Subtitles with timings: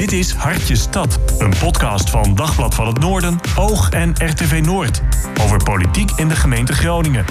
[0.00, 5.02] Dit is Hartje Stad, een podcast van Dagblad van het Noorden, Oog en RTV Noord.
[5.40, 7.24] Over politiek in de gemeente Groningen.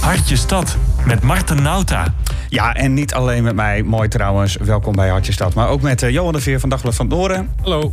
[0.00, 0.76] Hartje Stad
[1.06, 2.14] met Marten Nauta.
[2.48, 5.54] Ja, en niet alleen met mij, mooi trouwens, welkom bij Hartje Stad.
[5.54, 7.50] Maar ook met uh, Johan de Veer van Dagblad van het Noorden.
[7.62, 7.92] Hallo.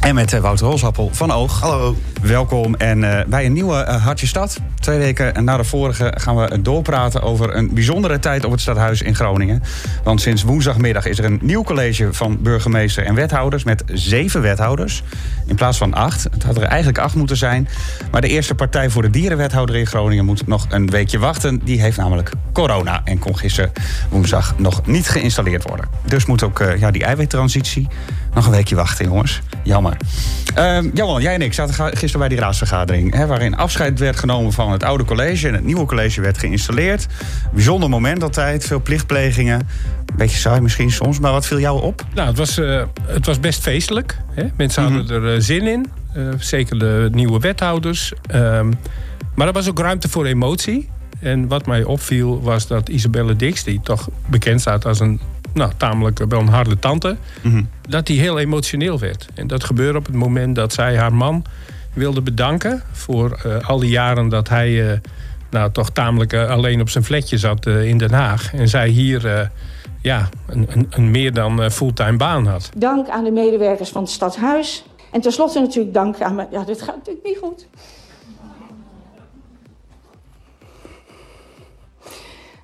[0.00, 1.60] En met uh, Wouter Holsappel van Oog.
[1.60, 1.96] Hallo.
[2.22, 4.60] Welkom en uh, bij een nieuwe uh, Hartje Stad.
[4.86, 9.02] Twee weken na de vorige gaan we doorpraten over een bijzondere tijd op het stadhuis
[9.02, 9.62] in Groningen.
[10.04, 15.02] Want sinds woensdagmiddag is er een nieuw college van burgemeester en wethouders met zeven wethouders.
[15.46, 16.22] In plaats van acht.
[16.30, 17.68] Het had er eigenlijk acht moeten zijn.
[18.10, 21.60] Maar de eerste partij voor de dierenwethouder in Groningen moet nog een weekje wachten.
[21.64, 23.72] Die heeft namelijk corona en kon gisteren
[24.10, 25.88] woensdag nog niet geïnstalleerd worden.
[26.04, 27.88] Dus moet ook ja, die eiwittransitie
[28.34, 29.40] nog een weekje wachten, jongens.
[29.62, 29.96] Jammer.
[30.58, 33.14] Uh, jij en ik zaten gisteren bij die raadsvergadering...
[33.14, 35.48] Hè, waarin afscheid werd genomen van het oude college...
[35.48, 37.06] en het nieuwe college werd geïnstalleerd.
[37.52, 39.60] Bijzonder moment altijd, veel plichtplegingen.
[40.06, 42.04] Een beetje saai misschien soms, maar wat viel jou op?
[42.14, 44.18] Nou, het was, uh, het was best feestelijk.
[44.30, 44.44] Hè?
[44.56, 45.24] Mensen hadden mm -hmm.
[45.24, 45.86] er uh, zin in.
[46.16, 48.12] Uh, zeker de nieuwe wethouders.
[48.26, 48.72] Ehm,
[49.34, 50.88] maar er was ook ruimte voor emotie.
[51.20, 53.64] En wat mij opviel was dat Isabelle Dix...
[53.64, 55.20] die toch bekend staat als een
[55.56, 57.68] nou, tamelijk wel een harde tante, mm -hmm.
[57.88, 59.28] dat hij heel emotioneel werd.
[59.34, 61.44] En dat gebeurde op het moment dat zij haar man
[61.96, 64.92] wilde bedanken voor uh, al die jaren dat hij uh,
[65.50, 68.54] nou, toch tamelijk uh, alleen op zijn flatje zat in Den Haag.
[68.54, 69.50] En zij hier
[70.02, 72.70] ja, een, een, een, meer dan fulltime baan had.
[72.76, 74.84] Dank aan de medewerkers van het stadhuis.
[75.10, 76.48] En tenslotte natuurlijk dank aan mijn...
[76.50, 77.66] Ja, dit gaat natuurlijk niet goed.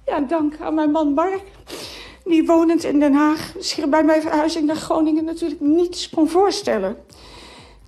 [0.06, 1.42] Ja, dank aan mijn man Mark
[2.24, 6.96] die wonend in Den Haag zich bij mijn verhuizing naar Groningen natuurlijk niets kon voorstellen.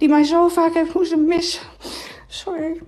[0.05, 1.63] Die mij zo vaak heeft moeten missen.
[2.27, 2.81] Sorry.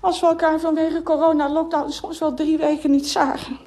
[0.00, 3.58] Als we elkaar vanwege corona-lockdown soms wel drie weken niet zagen.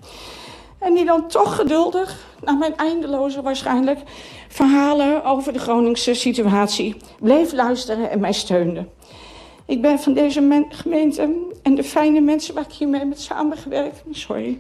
[0.79, 3.99] En die dan toch geduldig, na mijn eindeloze waarschijnlijk,
[4.47, 8.87] verhalen over de Groningse situatie, bleef luisteren en mij steunde.
[9.65, 14.59] Ik ben van deze gemeente en de fijne mensen waar ik hiermee heb samengewerkt, sorry,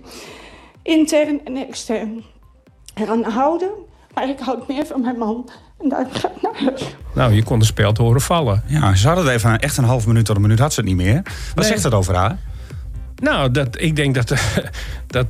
[0.81, 2.23] intern en extern
[2.95, 3.71] eraan houden.
[4.13, 5.49] Maar ik houd meer van mijn man.
[5.81, 6.95] En daar ga ik naar huis.
[7.13, 8.63] Nou, je kon de speld horen vallen.
[8.65, 10.89] Ja, ze hadden het even echt een half minuut tot een minuut had ze het
[10.89, 11.21] niet meer.
[11.23, 11.65] Wat nee.
[11.65, 12.37] zegt dat over haar?
[13.15, 14.33] Nou, dat, ik denk dat,
[15.07, 15.27] dat,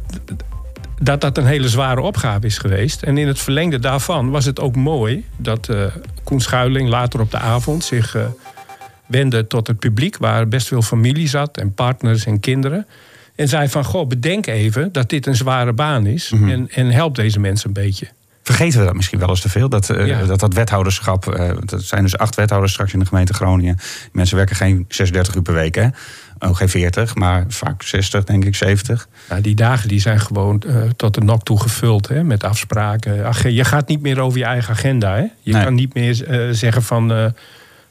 [1.02, 3.04] dat dat een hele zware opgave is geweest.
[3.04, 5.86] En in het verlengde daarvan was het ook mooi dat uh,
[6.24, 8.26] Koen Schuiling later op de avond zich uh,
[9.06, 12.88] wendde tot het publiek, waar best veel familie zat en partners en kinderen.
[13.36, 16.32] En zei van, goh, bedenk even dat dit een zware baan is.
[16.32, 16.50] Mm -hmm.
[16.50, 18.08] en, en help deze mensen een beetje.
[18.48, 19.70] Vergeten we dat misschien wel eens te veel?
[19.70, 20.24] Dat uh, ja.
[20.24, 23.76] dat, dat wethouderschap, uh, dat zijn dus acht wethouders straks in de gemeente Groningen.
[23.76, 25.88] Die mensen werken geen 36 uur per week, hè?
[26.40, 29.08] Ook geen 40, maar vaak 60, denk ik, 70.
[29.30, 33.26] Ja, die dagen die zijn gewoon uh, tot de nok toe gevuld hè, met afspraken.
[33.26, 35.16] Ach, je gaat niet meer over je eigen agenda.
[35.16, 35.26] Hè?
[35.42, 35.64] Je nee.
[35.64, 36.16] kan niet meer
[36.52, 37.34] zeggen van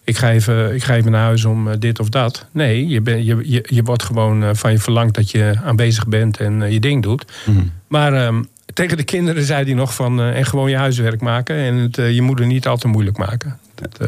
[0.04, 2.46] ik ga even, ik ga even naar huis om dit of dat.
[2.52, 6.36] Nee, je, ben, je, je, je wordt gewoon van je verlangt dat je aanwezig bent
[6.36, 7.24] en je ding doet.
[7.46, 7.72] Mm -hmm.
[7.88, 10.20] Maar um, tegen de kinderen zei hij nog van...
[10.20, 13.58] en gewoon je huiswerk maken en het, je moeder niet al te moeilijk maken.
[13.74, 14.00] Dat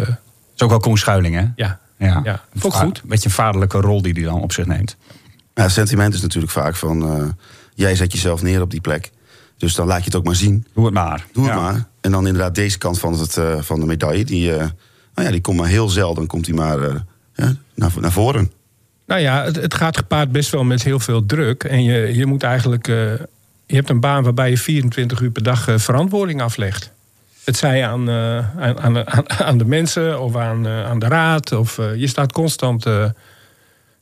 [0.54, 1.44] is ook wel Koen Schuiling, hè?
[1.56, 2.20] Ja, ja.
[2.24, 2.44] ja.
[2.62, 3.00] Ook goed.
[3.02, 4.96] Een beetje een vaderlijke rol die hij dan op zich neemt.
[5.54, 7.36] Ja, sentiment is natuurlijk vaak van...
[7.74, 9.10] jij zet jezelf neer op die plek.
[9.56, 10.66] Dus dan laat je het ook maar zien.
[10.74, 11.26] Doe het maar.
[11.32, 11.60] Doe het ja.
[11.60, 11.84] maar.
[12.00, 14.24] En dan inderdaad deze kant van, het, van de medaille...
[14.24, 14.52] die
[15.18, 16.94] nou ja, die komt maar heel zelden, komt hij maar uh,
[17.34, 18.52] ja, naar, naar voren.
[19.06, 21.64] Nou ja, het, het, gaat gepaard best wel met heel veel druk.
[21.64, 22.88] En je, je moet eigenlijk.
[23.68, 26.92] Je hebt een baan waarbij je 24 uur per dag uh, verantwoording aflegt.
[27.44, 31.52] Het zij aan, aan, aan, aan, de mensen of aan, aan de raad.
[31.52, 32.86] Of je staat constant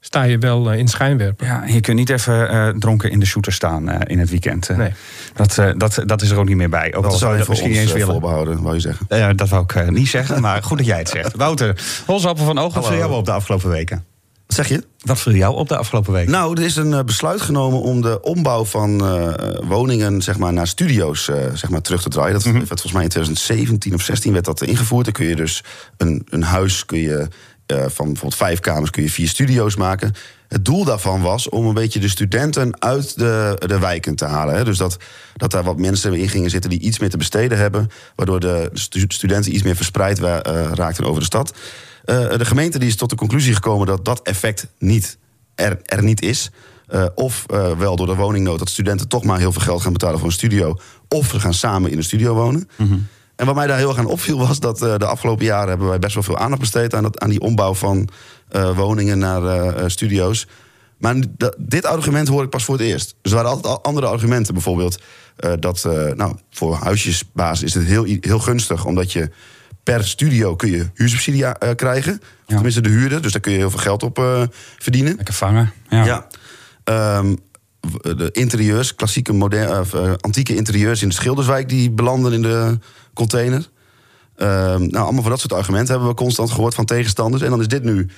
[0.07, 1.47] sta je wel in schijnwerper.
[1.47, 4.71] Ja, je kunt niet even uh, dronken in de shooter staan uh, in het weekend.
[4.71, 4.93] Uh, nee.
[5.35, 6.95] dat, dat, dat is er ook niet meer bij.
[6.95, 9.07] Ook dat zou je dat misschien eens willen behouden, wou je zeggen.
[9.09, 11.37] Ja, dat wou ik niet zeggen, maar goed dat jij het zegt.
[11.37, 14.05] Wouter, Holsappel van Oog, wat viel jou op de afgelopen weken?
[14.47, 14.85] Zeg je?
[14.99, 16.31] Wat viel jou op de afgelopen weken?
[16.31, 18.99] Nou, er is een besluit genomen om de ombouw van
[19.69, 21.25] woningen zeg maar, naar studio's
[21.55, 22.33] zeg maar, terug te draaien.
[22.33, 22.59] Dat mm -hmm.
[22.59, 25.05] werd volgens mij in 2017 of 16 werd dat ingevoerd.
[25.05, 25.65] Dan kun je dus
[25.97, 27.29] een, een huis kun je
[27.73, 30.13] uh, van bijvoorbeeld vijf kamers kun je vier studio's maken.
[30.49, 34.55] Het doel daarvan was om een beetje de studenten uit de, de wijken te halen.
[34.55, 34.65] Hè.
[34.65, 34.97] Dus dat,
[35.37, 37.91] dat daar wat mensen in gingen zitten die iets meer te besteden hebben.
[38.15, 38.71] Waardoor de
[39.09, 40.19] studenten iets meer verspreid
[40.75, 41.53] raakten over de stad.
[42.07, 45.19] Uh, de gemeente die is tot de conclusie gekomen dat dat effect niet
[45.55, 46.51] er, er niet is.
[46.89, 47.45] Uh, of
[47.79, 50.35] wel door de woningnood dat studenten toch maar heel veel geld gaan betalen voor een
[50.35, 50.79] studio.
[51.09, 52.69] Of ze gaan samen in een studio wonen.
[52.77, 53.07] Mm -hmm.
[53.37, 55.89] En wat mij daar heel erg aan opviel was dat uh, de afgelopen jaren hebben
[55.89, 58.09] wij best wel veel aandacht besteed aan, dat, aan die ombouw van
[58.75, 60.47] woningen naar studio's.
[60.99, 61.17] Maar
[61.59, 63.15] dit argument hoor ik pas voor het eerst.
[63.23, 64.55] Dus er waren altijd al andere argumenten.
[64.55, 65.01] Bijvoorbeeld
[65.37, 68.85] eh, dat eh, nou, voor huisjesbaas is het heel, heel gunstig...
[68.85, 69.31] omdat je
[69.87, 72.21] per studio kun je huursubsidie eh, krijgen.
[72.47, 72.55] Ja.
[72.55, 74.43] Tenminste de huurder, dus daar kun je heel veel geld op eh,
[74.79, 75.17] verdienen.
[75.17, 75.73] Lekker vangen.
[75.89, 76.05] Ja.
[76.05, 76.27] Ja.
[76.85, 77.35] Ehm,
[78.03, 81.69] de interieurs, klassieke moderne, eh, antieke interieurs in de Schilderswijk...
[81.69, 82.79] die belanden in de
[83.15, 83.69] container.
[84.37, 87.43] Ehm, nou, allemaal van dat soort argumenten hebben we constant gehoord van tegenstanders.
[87.43, 88.09] En dan is dit nu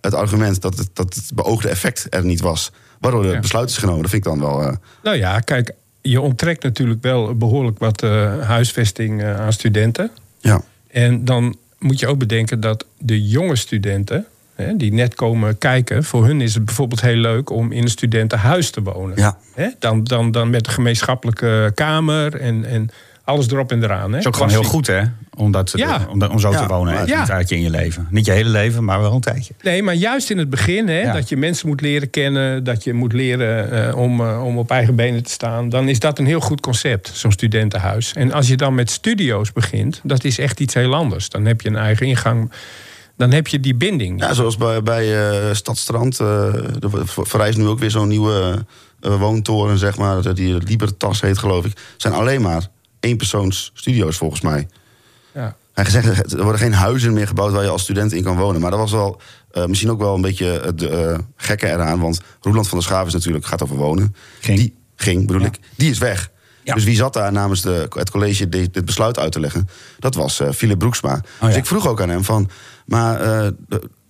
[0.00, 2.72] het argument dat het, dat het beoogde effect er niet was.
[3.00, 3.40] Waardoor er Ja.
[3.40, 4.02] besluit is genomen.
[4.02, 4.76] Dat vind ik dan wel...
[5.02, 5.72] Nou ja, kijk,
[6.02, 8.00] je onttrekt natuurlijk wel behoorlijk wat
[8.40, 10.10] huisvesting aan studenten.
[10.40, 10.60] ja.
[10.98, 16.04] En dan moet je ook bedenken dat de jonge studenten, hè, die net komen kijken,
[16.04, 19.16] voor hun is het bijvoorbeeld heel leuk om in een studentenhuis te wonen.
[19.16, 19.38] Ja.
[19.78, 22.90] Dan, dan, dan met een gemeenschappelijke kamer en, en
[23.28, 24.04] alles erop en eraan.
[24.04, 24.10] Hè.
[24.10, 25.02] Dat is ook gewoon heel goed, hè?
[25.36, 26.06] Om, dat, Ja.
[26.10, 27.06] om, om zo Ja, te wonen.
[27.06, 27.20] Ja.
[27.20, 28.06] een tijdje in je leven.
[28.10, 29.54] Niet je hele leven, maar wel een tijdje.
[29.62, 31.12] Nee, maar juist in het begin, hè, Ja.
[31.12, 34.70] dat je mensen moet leren kennen, dat je moet leren eh, om, eh, om op
[34.70, 38.12] eigen benen te staan, dan is dat een heel goed concept, zo'n studentenhuis.
[38.12, 41.28] En als je dan met studio's begint, dat is echt iets heel anders.
[41.28, 42.52] Dan heb je een eigen ingang,
[43.16, 44.20] dan heb je die binding.
[44.20, 46.20] Ja, zoals bij, bij eh, Stadstrand.
[46.20, 48.64] eh er verrijst nu ook weer zo'n nieuwe
[49.00, 50.34] woontoren, zeg maar.
[50.34, 51.72] Die Libertas heet, geloof ik.
[51.96, 52.66] zijn alleen maar
[53.00, 54.68] eenpersoons studio's, volgens mij.
[55.34, 55.56] Ja.
[55.72, 58.60] Hij gezegd, er worden geen huizen meer gebouwd waar je als student in kan wonen.
[58.60, 62.00] Maar dat was wel eh, misschien ook wel een beetje het eh, gekke eraan.
[62.00, 64.14] Want Roeland van der Schaaf is natuurlijk, gaat over wonen.
[64.40, 64.58] Ging.
[64.58, 65.46] Die ging, bedoel Ja.
[65.46, 65.58] ik.
[65.76, 66.30] Die is weg.
[66.62, 66.74] Ja.
[66.74, 69.68] Dus wie zat daar namens de, het college dit, dit besluit uit te leggen?
[69.98, 71.14] Dat was eh Philip Broeksma.
[71.40, 71.56] dus ja.
[71.56, 72.50] ik vroeg ook aan hem van...
[72.86, 73.48] Maar eh,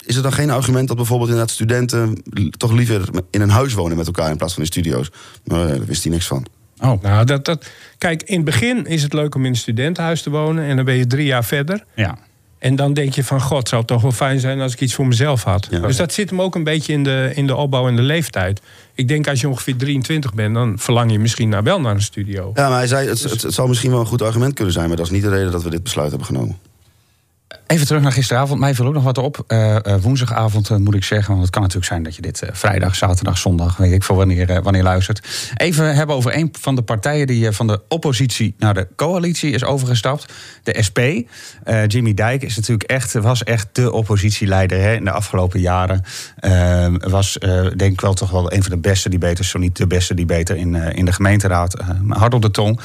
[0.04, 2.22] is er dan geen argument dat bijvoorbeeld inderdaad studenten...
[2.56, 5.10] toch liever in een huis wonen met elkaar in plaats van in studio's?
[5.44, 6.46] Maar daar wist hij niks van.
[6.80, 10.22] Oh, Nou, dat, dat, kijk, in het begin is het leuk om in een studentenhuis
[10.22, 11.84] te wonen en dan ben je drie jaar verder.
[11.94, 12.18] ja.
[12.58, 14.94] En dan denk je van, god, zou het toch wel fijn zijn als ik iets
[14.94, 15.66] voor mezelf had.
[15.70, 15.78] Ja.
[15.78, 18.60] Dus dat zit hem ook een beetje in de, in de opbouw en de leeftijd.
[18.94, 22.02] Ik denk als je ongeveer 23 bent, dan verlang je misschien nou wel naar een
[22.02, 22.50] studio.
[22.54, 24.88] Ja, maar hij zei, het, het, het zou misschien wel een goed argument kunnen zijn...
[24.88, 26.58] maar dat is niet de reden dat we dit besluit hebben genomen.
[27.68, 28.60] Even terug naar gisteravond.
[28.60, 29.44] Mij viel ook nog wat op.
[29.46, 31.28] Eh, eh, woensdagavond eh, moet ik zeggen.
[31.28, 34.62] Want het kan natuurlijk zijn dat je dit vrijdag, zaterdag, zondag, weet ik veel wanneer,
[34.62, 35.50] wanneer luistert.
[35.56, 39.64] Even hebben over een van de partijen die van de oppositie naar de coalitie is
[39.64, 40.32] overgestapt.
[40.62, 40.98] De SP.
[41.86, 46.04] Jimmy Dijk is natuurlijk echt, was echt de oppositieleider hè, in de afgelopen jaren.
[46.36, 47.38] Eh, was
[47.76, 50.56] denk ik wel toch wel een van de beste debaters, zo niet de beste debater
[50.56, 51.76] in, eh, in de gemeenteraad.
[52.08, 52.80] Hard op de tong.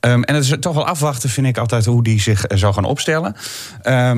[0.00, 2.84] Ehm, en het is toch wel afwachten, vind ik altijd, hoe die zich zou gaan
[2.84, 3.36] opstellen.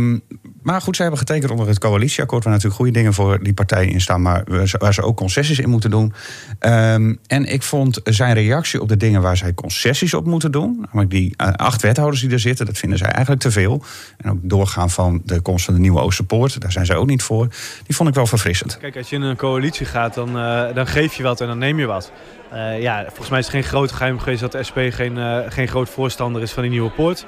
[0.07, 0.23] um,
[0.67, 2.45] maar goed, ze hebben getekend onder het coalitieakkoord...
[2.45, 4.23] waar natuurlijk goede dingen voor die partijen in staan...
[4.23, 4.45] maar
[4.79, 6.13] waar ze- ook concessies in moeten doen.
[6.59, 10.79] Ehm, en ik vond zijn reactie op de dingen waar zij concessies op moeten doen...
[10.81, 13.83] namelijk die eh, acht wethouders die er zitten, dat vinden zij eigenlijk te veel.
[14.17, 16.61] En ook doorgaan van de komst van de nieuwe Oosterpoort...
[16.61, 17.49] daar zijn zij ook niet voor.
[17.87, 18.79] Die vond ik wel verfrissend.
[18.79, 21.59] Kijk, als je in een coalitie gaat, dan, eh, dan geef je wat en dan
[21.59, 22.13] neem je wat.
[22.51, 25.19] Eh, ja, volgens mij is het geen groot geheim geweest dat de SP geen,
[25.49, 27.25] geen groot voorstander is van die nieuwe poort.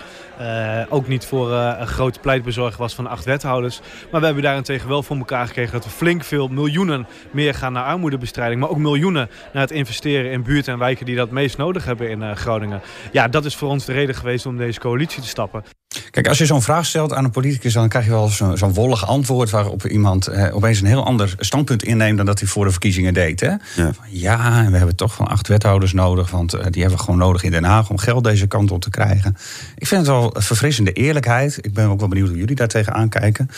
[0.88, 3.80] Ook niet voor een groot pleitbezorger was van acht wethouders.
[4.10, 7.72] Maar we hebben daarentegen wel voor elkaar gekregen dat we flink veel miljoenen meer gaan
[7.72, 8.60] naar armoedebestrijding.
[8.60, 12.10] Maar ook miljoenen naar het investeren in buurten en wijken die dat meest nodig hebben
[12.10, 12.80] in eh, Groningen.
[13.12, 15.64] Ja, dat is voor ons de reden geweest om deze coalitie te stappen.
[16.10, 18.74] Kijk, als je zo'n vraag stelt aan een politicus, dan krijg je wel zo'n zo'n
[18.74, 22.64] wollig antwoord waarop iemand eh, opeens een heel ander standpunt inneemt dan dat hij voor
[22.64, 23.40] de verkiezingen deed.
[23.40, 23.48] Hè?
[23.48, 23.58] Ja.
[23.74, 27.04] Van, Ja, en we hebben toch van acht wethouders nodig, want eh, die hebben we
[27.04, 29.36] gewoon nodig in Den Haag om geld deze kant op te krijgen.
[29.76, 31.58] Ik vind het wel verfrissende eerlijkheid.
[31.60, 33.50] Ik ben ook wel benieuwd hoe jullie daar tegenaan kijken.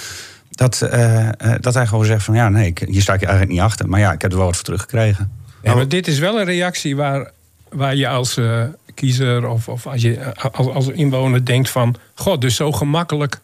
[0.50, 3.26] Dat, eh, eh, dat hij gewoon zegt van ja, nee, ik, hier sta ik je
[3.26, 3.88] eigenlijk niet achter.
[3.88, 5.32] Maar ja, ik heb er wel wat voor teruggekregen.
[5.62, 7.30] Ja, maar dit is wel een reactie waar,
[7.68, 11.94] waar je als eh, kiezer of, of als, je, als, als inwoner denkt van...
[12.14, 13.40] god, dus zo gemakkelijk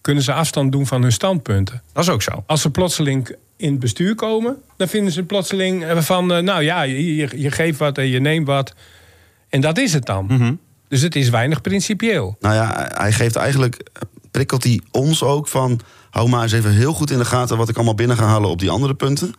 [0.00, 1.82] kunnen ze afstand doen van hun standpunten.
[1.92, 2.44] Dat is ook zo.
[2.46, 4.56] Als ze plotseling in het bestuur komen...
[4.76, 6.32] dan vinden ze plotseling eh, van...
[6.32, 8.74] eh, nou ja, je, je, je geeft wat en je neemt wat.
[9.48, 10.58] En dat is het dan.
[10.88, 12.36] Dus het is weinig principieel.
[12.40, 13.90] Nou ja, hij geeft eigenlijk,
[14.30, 15.80] prikkelt hij ons ook van...
[16.14, 18.50] hou maar eens even heel goed in de gaten wat ik allemaal binnen ga halen
[18.50, 19.34] op die andere punten.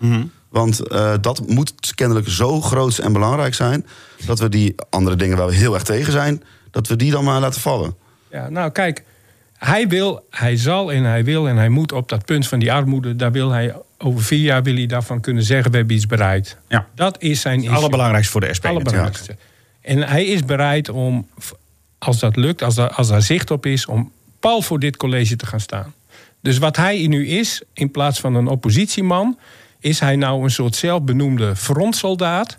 [0.49, 3.85] Want eh, dat moet kennelijk zo groot en belangrijk zijn...
[4.25, 6.43] dat we die andere dingen waar we heel erg tegen zijn...
[6.71, 7.95] dat we die dan maar laten vallen.
[8.31, 9.03] Ja, nou kijk,
[9.57, 12.73] hij wil, hij zal en hij wil en hij moet op dat punt van die
[12.73, 13.15] armoede...
[13.15, 15.71] daar wil hij over vier jaar wil hij daarvan kunnen zeggen...
[15.71, 16.57] we hebben iets bereikt.
[16.67, 16.87] Ja.
[16.95, 18.65] Dat is zijn Het allerbelangrijkste voor de SP.
[18.65, 19.35] Allerbelangrijkste.
[19.81, 21.27] En hij is bereid om,
[21.97, 23.85] als dat lukt, als daar, als daar zicht op is...
[23.85, 25.93] om pal voor dit college te gaan staan.
[26.45, 29.37] Dus wat hij nu is, in plaats van een oppositieman...
[29.79, 32.57] is hij nou een soort zelfbenoemde frontsoldaat...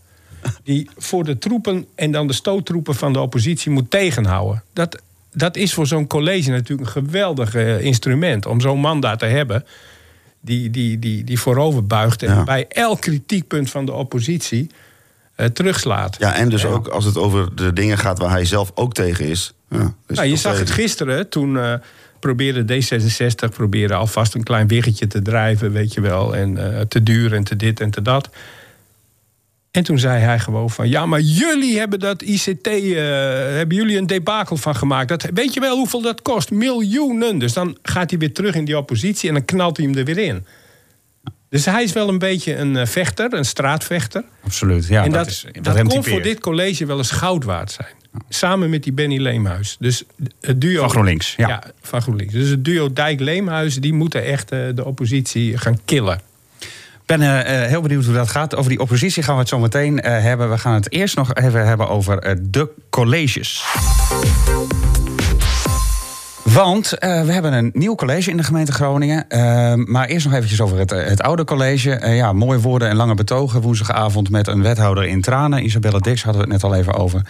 [0.62, 4.62] die voor de troepen en dan de stoottroepen van de oppositie moet tegenhouden.
[4.72, 5.02] Dat,
[5.32, 8.46] dat is voor zo'n college natuurlijk een geweldig eh, instrument...
[8.46, 9.64] om zo'n man daar te hebben
[10.40, 12.44] die, die, die, die voorover buigt en Ja.
[12.44, 14.70] bij elk kritiekpunt van de oppositie
[15.34, 16.16] eh, terugslaat.
[16.18, 19.24] Ja, en dus ook als het over de dingen gaat waar hij zelf ook tegen
[19.24, 19.54] is.
[19.68, 21.74] Ja, Nou, je zag het gisteren, toen eh,
[22.18, 26.36] probeerde D66 probeerde alvast een klein wiggetje te drijven, weet je wel.
[26.36, 28.30] En eh, te duur en te dit en te dat.
[29.70, 30.88] En toen zei hij gewoon van...
[30.88, 32.66] ja, maar jullie hebben dat ICT...
[32.66, 32.94] eh,
[33.56, 35.08] hebben jullie een debakel van gemaakt.
[35.08, 36.50] Dat, weet je wel hoeveel dat kost?
[36.50, 37.38] Miljoenen.
[37.38, 39.28] Dus dan gaat hij weer terug in die oppositie...
[39.28, 40.46] en dan knalt hij hem er weer in.
[41.48, 44.24] Dus hij is wel een beetje een eh, vechter, een straatvechter.
[44.44, 44.86] Absoluut.
[44.86, 47.94] Ja, en dat, dat, is, dat, kon voor dit college wel eens goud waard zijn.
[48.28, 49.76] Samen met die Benny Leemhuis.
[49.80, 50.04] Dus
[50.40, 50.80] het duo...
[50.80, 51.62] Van GroenLinks, ja.
[51.80, 52.32] van GroenLinks.
[52.32, 53.74] Dus het duo Dijk-Leemhuis...
[53.74, 56.20] die moeten echt eh, de oppositie gaan killen.
[56.58, 58.56] Ik ben eh, eh, heel benieuwd hoe dat gaat.
[58.56, 60.50] Over die oppositie gaan we het zo meteen hebben.
[60.50, 63.64] We gaan het eerst nog even hebben over de colleges.
[66.52, 69.28] Want eh, we hebben een nieuw college in de gemeente Groningen.
[69.28, 71.92] Eh, maar eerst nog eventjes over het, eh, het oude college.
[71.92, 73.60] Eh, ja, mooie woorden en lange betogen.
[73.60, 75.64] Woensdagavond met een wethouder in tranen.
[75.64, 77.20] Isabelle Dix hadden we het net al even over.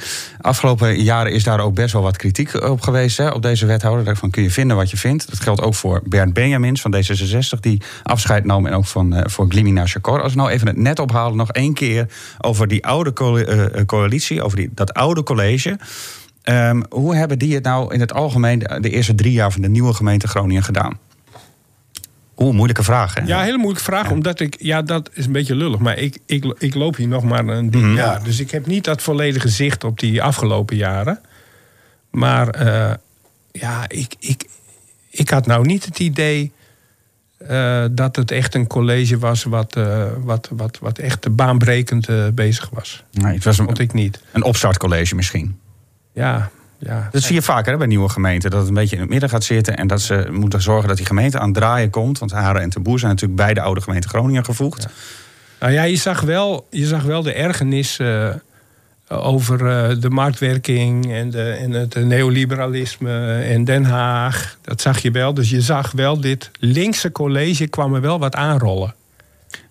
[0.40, 3.16] Afgelopen jaren is daar ook best wel wat kritiek op geweest.
[3.16, 4.04] Hè, op deze wethouder.
[4.04, 5.30] Daarvan kun je vinden wat je vindt.
[5.30, 7.60] Dat geldt ook voor Bernd Benjamins van D66.
[7.60, 8.66] Die afscheid nam.
[8.66, 10.22] En ook van, voor Glimina Chakor.
[10.22, 11.36] Als we nou even het net ophalen.
[11.36, 12.06] Nog één keer
[12.40, 13.44] over die oude co-
[13.86, 14.42] coalitie.
[14.42, 15.78] Over die, dat oude college.
[16.46, 19.68] Ehm, hoe hebben die het nou in het algemeen de, eerste drie jaar van de
[19.68, 20.98] nieuwe gemeente Groningen gedaan?
[22.36, 23.14] Oeh, moeilijke vraag.
[23.14, 23.22] Hè?
[23.24, 24.10] Ja, hele moeilijke vraag.
[24.10, 24.56] Omdat ik...
[24.58, 25.78] Ja, dat is een beetje lullig.
[25.78, 27.94] Maar ik, ik, ik loop hier nog maar een dik Mhm.
[27.94, 28.24] jaar.
[28.24, 31.20] Dus ik heb niet dat volledige zicht op die afgelopen jaren.
[32.10, 32.94] Maar eh,
[33.52, 34.44] ja, ik, ik,
[35.10, 36.52] ik had nou niet het idee...
[37.38, 42.70] eh, dat het echt een college was wat, eh, wat, wat, wat echt baanbrekend bezig
[42.72, 43.04] was.
[43.12, 44.20] Nee, het was Vond een, ik niet.
[44.32, 45.58] een opstartcollege misschien.
[46.16, 47.08] Ja, ja.
[47.12, 48.50] Dat zie je vaker hè, bij nieuwe gemeenten.
[48.50, 49.76] Dat het een beetje in het midden gaat zitten.
[49.76, 52.18] En dat ze moeten zorgen dat die gemeente aan het draaien komt.
[52.18, 54.86] Want Haren en Ten Boer zijn natuurlijk bij de oude gemeente Groningen gevoegd.
[55.60, 58.28] Nou ja, je zag wel, je zag wel de ergernis eh,
[59.08, 64.58] over eh, de marktwerking en, de, en het neoliberalisme en Den Haag.
[64.62, 65.34] Dat zag je wel.
[65.34, 68.94] Dus je zag wel, dit linkse college kwam er wel wat aanrollen.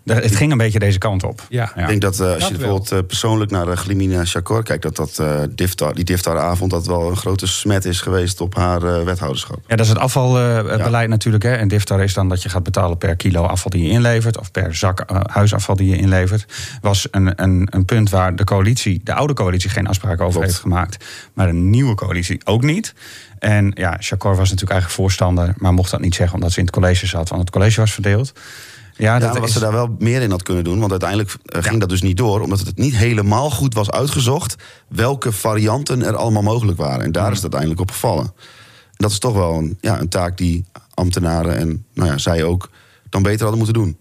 [0.06, 1.46] Het ging een beetje deze kant op.
[1.50, 1.76] Ja.
[1.76, 2.58] Ik denk dat eh, als Dat je wel.
[2.58, 6.88] bijvoorbeeld eh, persoonlijk naar uh, Glimina Chakor kijkt, dat, dat eh, Diftar, die Diftar-avond dat
[6.88, 9.60] wel een grote smet is geweest op haar eh, wethouderschap.
[9.68, 11.44] Ja, dat is het afvalbeleid natuurlijk.
[11.44, 11.54] Hè.
[11.56, 14.40] En DIFTAR is dan dat je gaat betalen per kilo afval die je inlevert.
[14.40, 16.46] Of per zak huisafval die je inlevert.
[16.82, 20.46] Was een, een, een punt waar de coalitie, de oude coalitie, geen afspraak over Klopt.
[20.46, 21.06] heeft gemaakt.
[21.34, 22.94] Maar de nieuwe coalitie ook niet.
[23.40, 25.54] En ja, Chakor was natuurlijk eigenlijk voorstander.
[25.58, 27.30] Maar mocht dat niet zeggen omdat ze in het college zat.
[27.30, 28.34] Want het college was verdeeld.
[28.98, 30.80] Ja, Ja, dat wat is, ze daar wel meer in had kunnen doen.
[30.80, 32.42] Want uiteindelijk ging dat dus niet door.
[32.42, 34.56] Omdat het niet helemaal goed was uitgezocht.
[34.88, 37.06] welke varianten er allemaal mogelijk waren.
[37.06, 38.26] En daar is het uiteindelijk op gevallen.
[38.26, 42.44] En dat is toch wel een, ja, een taak die ambtenaren en nou ja, zij
[42.44, 42.70] ook
[43.10, 43.98] dan beter hadden moeten doen.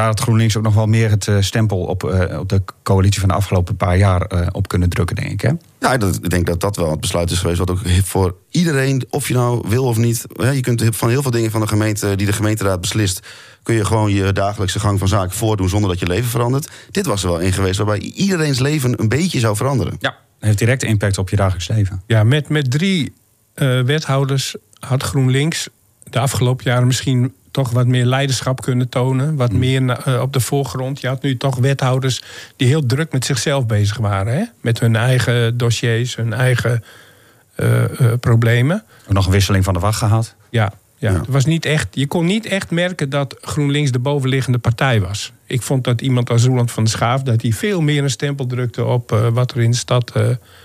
[0.00, 3.20] Daar had GroenLinks ook nog wel meer het eh, stempel op, eh, op de coalitie
[3.20, 5.40] van de afgelopen paar jaar eh, op kunnen drukken, denk ik.
[5.40, 5.50] Hè?
[5.80, 7.58] Ja, dat, ik denk dat dat wel het besluit is geweest.
[7.58, 10.26] wat ook voor iedereen, of je nou wil of niet.
[10.36, 13.26] hè, Je kunt van heel veel dingen van de gemeente, die de gemeenteraad beslist.
[13.62, 16.70] kun je gewoon je dagelijkse gang van zaken voordoen zonder dat je leven verandert.
[16.90, 19.96] Dit was er wel een geweest waarbij iedereen's leven een beetje zou veranderen.
[19.98, 20.16] Ja.
[20.38, 22.02] Heeft direct impact op je dagelijks leven.
[22.06, 23.12] Ja, met, met drie
[23.54, 25.68] eh, wethouders had GroenLinks
[26.12, 29.36] de afgelopen jaren misschien toch wat meer leiderschap kunnen tonen.
[29.36, 31.00] Wat meer na- eh, op de voorgrond.
[31.00, 32.22] Je had nu toch wethouders
[32.56, 34.32] die heel druk met zichzelf bezig waren.
[34.32, 34.44] Hè?
[34.60, 36.84] Met hun eigen dossiers, hun eigen
[37.54, 38.84] eh, eh, problemen.
[39.06, 40.34] Ook nog een wisseling van de wacht gehad.
[40.50, 41.10] Ja, ja.
[41.10, 41.18] Ja.
[41.18, 45.32] Het was niet echt, je kon niet echt merken dat GroenLinks de bovenliggende partij was.
[45.46, 47.22] Ik vond dat iemand als Roland van der Schaaf...
[47.22, 50.12] dat hij veel meer een stempel drukte op wat er in de stad...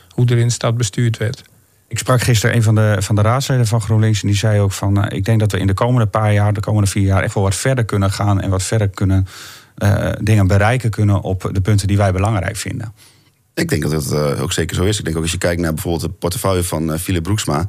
[0.10, 1.44] hoe er in de stad bestuurd werd.
[1.88, 4.22] Ik sprak gisteren een van de, van de raadsleden van GroenLinks.
[4.22, 6.54] En die zei ook van, eh, ik denk dat we in de komende paar jaar,
[6.54, 8.42] de komende vier jaar, echt wel wat verder kunnen gaan.
[8.42, 9.28] En wat verder kunnen
[9.76, 12.94] eh, dingen bereiken kunnen op de punten die wij belangrijk vinden.
[13.54, 14.98] Ik denk dat het eh, ook zeker zo is.
[14.98, 17.68] Ik denk ook als je kijkt naar bijvoorbeeld het portefeuille van Philip Broeksma...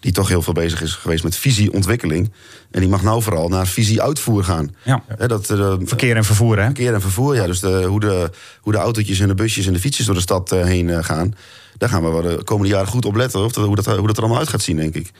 [0.00, 2.32] die toch heel veel bezig is geweest met visieontwikkeling.
[2.70, 4.74] En die mag nou vooral naar visie-uitvoer gaan.
[4.82, 5.02] Ja.
[5.26, 5.46] Dat,
[5.82, 6.64] Verkeer en vervoer, hè?
[6.64, 7.46] Verkeer en vervoer, ja.
[7.46, 10.20] Dus de, hoe, de, hoe de autootjes en de busjes en de fietsjes door de
[10.20, 11.34] stad heen gaan...
[11.78, 13.44] daar gaan we wel de komende jaren goed op letten.
[13.44, 15.10] Of dat, hoe, dat, hoe dat er allemaal uit gaat zien, denk ik.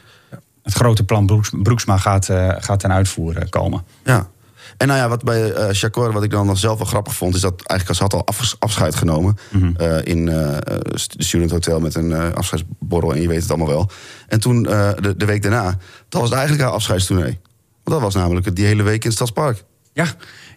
[0.62, 3.85] Het grote plan Broeks, Broeksma gaat, eh, gaat ten uitvoer eh, komen.
[4.05, 4.29] Ja.
[4.77, 7.35] En nou ja, wat bij eh Chakor, wat ik dan nog zelf wel grappig vond...
[7.35, 8.27] is dat eigenlijk ze had al
[8.59, 9.37] afscheid genomen...
[9.77, 13.15] eh, in de Student Hotel met een afscheidsborrel...
[13.15, 13.91] en je weet het allemaal wel.
[14.27, 17.38] En toen, de, de week daarna, dat was eigenlijk haar afscheidstournee.
[17.85, 19.65] Want dat was namelijk die hele week in het Stadspark.
[19.93, 20.07] Ja,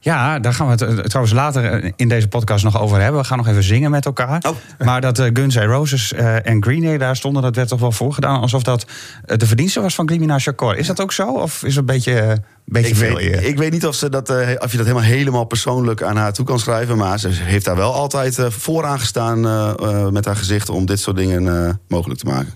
[0.03, 3.21] ja, daar gaan we het eh, trouwens later eh, in deze podcast nog over hebben.
[3.21, 4.43] We gaan nog even zingen met elkaar.
[4.47, 4.55] Oh.
[4.85, 7.79] Maar dat eh, Guns N' Roses eh, en Green Day daar stonden, dat werd toch
[7.79, 8.85] wel voorgedaan alsof dat
[9.25, 10.77] de verdienste was van Glimina Chakor.
[10.77, 11.31] Is dat ook zo?
[11.33, 13.15] Of is het een beetje, een beetje Ik veel?
[13.15, 16.15] weet, ik weet niet of, ze dat, eh, of je dat helemaal, helemaal persoonlijk aan
[16.17, 16.97] haar toe kan schrijven.
[16.97, 20.85] Maar ze heeft daar wel altijd eh, vooraan gestaan eh, eh, met haar gezicht om
[20.85, 22.53] dit soort dingen eh, mogelijk te maken.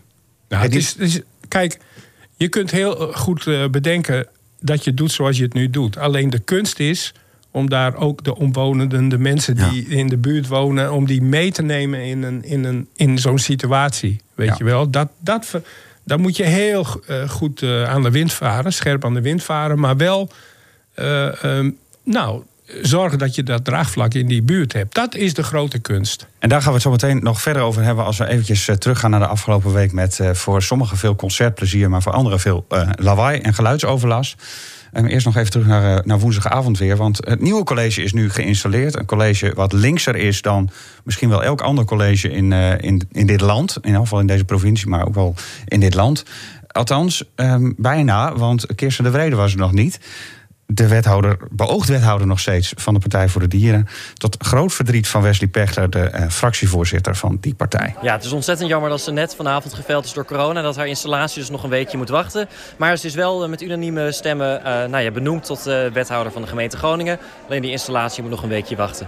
[0.49, 1.79] Nou, het is, het is- kijk,
[2.35, 4.27] je kunt heel goed bedenken
[4.59, 5.97] dat je doet zoals je het nu doet.
[5.97, 7.13] Alleen de kunst is
[7.55, 11.51] om daar ook de omwonenden, de mensen die in de buurt wonen, om die mee
[11.51, 14.21] te nemen in, een, in, een, in zo'n situatie.
[14.33, 14.55] Weet Ja.
[14.57, 14.89] je wel?
[14.89, 15.61] Dat, dat,
[16.03, 19.43] dan moet je heel eh, goed eh, aan de wind varen, scherp aan de wind
[19.43, 20.29] varen, maar wel
[20.93, 21.71] eh, ehm,
[22.03, 22.43] nou,
[22.81, 24.95] zorgen dat je dat draagvlak in die buurt hebt.
[24.95, 26.27] Dat is de grote kunst.
[26.39, 29.11] En daar gaan we het zo meteen nog verder over hebben als we eventjes teruggaan
[29.11, 33.53] naar de afgelopen week met voor sommigen veel concertplezier, maar voor anderen veel lawaai en
[33.53, 34.35] geluidsoverlast.
[34.95, 36.97] En eerst nog even terug naar, eh, naar woensdagavond weer.
[36.97, 38.97] Want het nieuwe college is nu geïnstalleerd.
[38.97, 40.69] Een college wat linkser is dan
[41.03, 43.75] misschien wel elk ander college in, eh, in, in dit land.
[43.75, 45.35] In ieder geval in deze provincie, maar ook wel
[45.65, 46.23] in dit land.
[46.67, 49.99] Althans, ehm, bijna, want Kirsten de Vrede was er nog niet.
[50.67, 53.87] De wethouder, beoogd wethouder nog steeds van de Partij voor de Dieren.
[54.13, 57.95] Tot groot verdriet van Wesley Pechter, de eh, fractievoorzitter van die partij.
[58.01, 60.61] Ja, het is ontzettend jammer dat ze net vanavond geveld is door corona.
[60.61, 62.47] Dat haar installatie dus nog een weekje moet wachten.
[62.77, 66.31] Maar ze is wel eh, met unanieme stemmen eh, nou ja, benoemd tot eh, wethouder
[66.31, 67.19] van de gemeente Groningen.
[67.47, 69.07] Alleen die installatie moet nog een weekje wachten.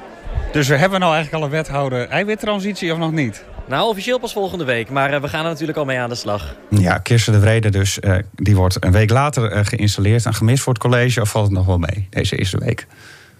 [0.51, 3.43] Dus we hebben nou eigenlijk al een wethouder eiwittransitie of nog niet?
[3.67, 4.89] Nou, officieel pas volgende week.
[4.89, 6.55] Maar eh, we gaan er natuurlijk al mee aan de slag.
[6.69, 10.25] Ja, Kirsten de Vrede dus, eh, die wordt een week later eh, geïnstalleerd.
[10.25, 12.87] En gemist voor het college, of valt het nog wel mee, deze eerste week?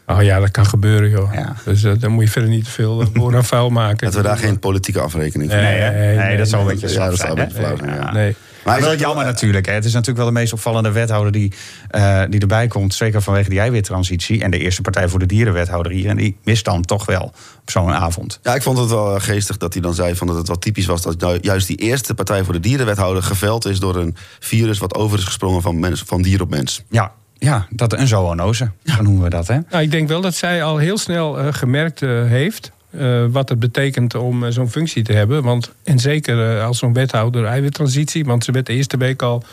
[0.08, 1.34] Oh ja, dat kan gebeuren, joh.
[1.34, 1.56] Ja.
[1.66, 3.98] Dus dan moet je verder niet te veel boor aan vuil maken.
[4.08, 6.00] Dat we daar geen politieke afrekening van Nee, hebben.
[6.00, 6.16] Nee, hè?
[6.16, 8.12] nee, nee, dat zou een beetje ja, dat zou een beetje flauw zijn, ja.
[8.12, 8.36] Nee.
[8.68, 9.66] Maar is wel jammer natuurlijk.
[9.66, 9.74] Hè.
[9.74, 11.52] Het is natuurlijk wel de meest opvallende wethouder die,
[11.90, 12.94] eh, die erbij komt.
[12.94, 14.44] Zeker vanwege die eiwittransitie.
[14.44, 16.10] En de eerste Partij voor de Dierenwethouder hier.
[16.10, 17.24] En die mist dan toch wel
[17.62, 18.40] op zo'n avond.
[18.44, 20.60] Ja, ik vond het wel eh, geestig dat hij dan zei van dat het wel
[20.60, 24.16] typisch was dat nou juist die eerste Partij voor de Dierenwethouder geveld is door een
[24.40, 26.84] virus wat over is gesprongen van, mens, van dier op mens.
[26.90, 28.72] Ja, ja dat een zoonose.
[28.84, 29.60] Zo noemen we dat, hè?
[29.70, 32.72] Nou, ik denk wel dat zij al heel snel eh, gemerkt heeft.
[32.98, 35.44] Eh, wat het betekent om eh, zo'n functie te hebben.
[35.44, 38.26] Want, en zeker eh, als zo'n wethouder eiwittransitie.
[38.26, 39.44] Want ze werd de eerste week al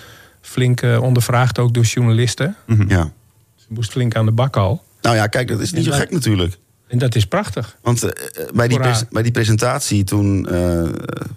[0.40, 2.56] flink ondervraagd, ook door journalisten.
[2.88, 3.12] Ja.
[3.56, 4.82] Ze moest flink aan de bak al.
[5.02, 6.58] Nou ja, kijk, dat is niet zo gek natuurlijk.
[6.88, 7.76] En dat is prachtig.
[7.82, 8.12] Want
[8.54, 8.78] bij, die
[9.10, 10.48] bij die presentatie toen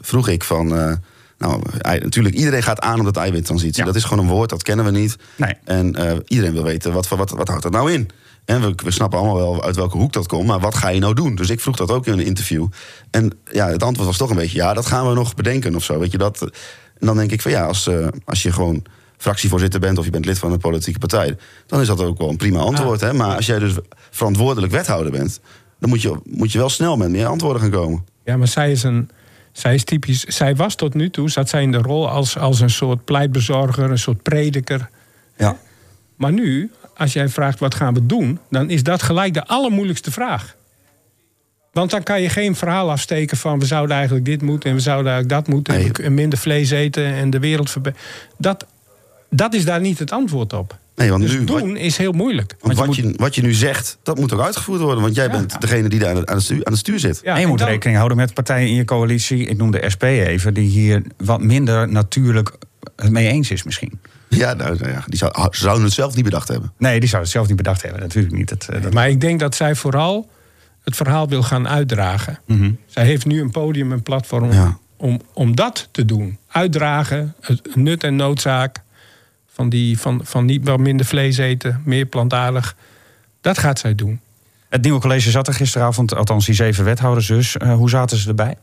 [0.02, 0.68] vroeg ik van...
[1.38, 3.80] nou, natuurlijk, iedereen gaat aan op dat eiwittransitie.
[3.80, 3.86] Ja.
[3.86, 5.16] Dat is gewoon een woord, dat kennen we niet.
[5.36, 5.54] Nee.
[5.64, 5.96] En
[6.28, 8.10] iedereen wil weten, wat, wat, wat houdt dat nou in?
[8.48, 11.00] En we, we snappen allemaal wel uit welke hoek dat komt, maar wat ga je
[11.00, 11.36] nou doen?
[11.36, 12.68] Dus ik vroeg dat ook in een interview.
[13.12, 15.84] En ja, het antwoord was toch een beetje, ja, dat gaan we nog bedenken of
[15.84, 16.00] zo.
[16.00, 16.42] Weet je, dat,
[17.00, 18.84] en dan denk ik van ja, als, eh, als je gewoon
[19.18, 22.30] fractievoorzitter bent of je bent lid van een politieke partij, dan is dat ook wel
[22.30, 23.02] een prima antwoord.
[23.02, 23.14] Hè?
[23.14, 23.74] Maar als jij dus
[24.12, 25.40] verantwoordelijk wethouder bent,
[25.80, 28.06] dan moet je, moet je wel snel met meer antwoorden gaan komen.
[28.24, 29.10] Ja, maar zij is een.
[29.52, 30.24] Zij is typisch.
[30.24, 33.92] Zij was tot nu toe, zat zij in de rol als, als een soort pleitbezorger,
[33.92, 34.90] een soort prediker.
[35.38, 35.58] Ja.
[36.18, 40.12] Maar nu, als jij vraagt wat gaan we doen, dan is dat gelijk de allermoeilijkste
[40.12, 40.56] vraag.
[41.72, 44.82] Want dan kan je geen verhaal afsteken van we zouden eigenlijk dit moeten en we
[44.82, 45.74] zouden eigenlijk dat moeten.
[45.74, 45.92] Nee.
[45.92, 48.06] En minder vlees eten en de wereld verbeteren.
[48.38, 48.66] Dat,
[49.30, 50.78] dat is daar niet het antwoord op.
[50.96, 52.56] Nee, want Dus nu, wat, doen is heel moeilijk.
[52.60, 55.02] want je wat, je, wat je nu zegt, dat moet ook uitgevoerd worden.
[55.02, 55.32] Want jij Ja.
[55.32, 57.20] bent degene die daar aan het, aan het stuur, aan het stuur zit.
[57.24, 59.46] Ja, en je en moet dan- rekening houden met partijen in je coalitie.
[59.46, 62.54] Ik noem de SP even, die hier wat minder natuurlijk
[62.96, 64.00] het mee eens is misschien.
[64.30, 66.74] Ja, nou, nou ja, die zou, ze zouden het zelf niet bedacht hebben.
[66.78, 68.02] Nee, die zou het zelf niet bedacht hebben.
[68.02, 68.50] Natuurlijk niet.
[68.50, 68.94] Dat, eh, dat...
[68.94, 70.30] Maar ik denk dat zij vooral
[70.84, 72.40] het verhaal wil gaan uitdragen.
[72.46, 72.72] Mhm.
[72.86, 74.78] Zij heeft nu een podium, een platform Ja.
[74.98, 76.38] om, om dat te doen.
[76.48, 78.82] Uitdragen, het nut en noodzaak
[79.54, 82.76] van, die, van, van niet wat minder vlees eten, meer plantaardig.
[83.42, 84.20] Dat gaat zij doen.
[84.70, 87.58] Het nieuwe college zat er gisteravond, althans die zeven wethouders dus.
[87.58, 88.56] Eh, hoe zaten ze erbij?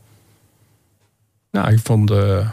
[1.51, 2.11] Nou, ik vond.
[2.11, 2.49] eh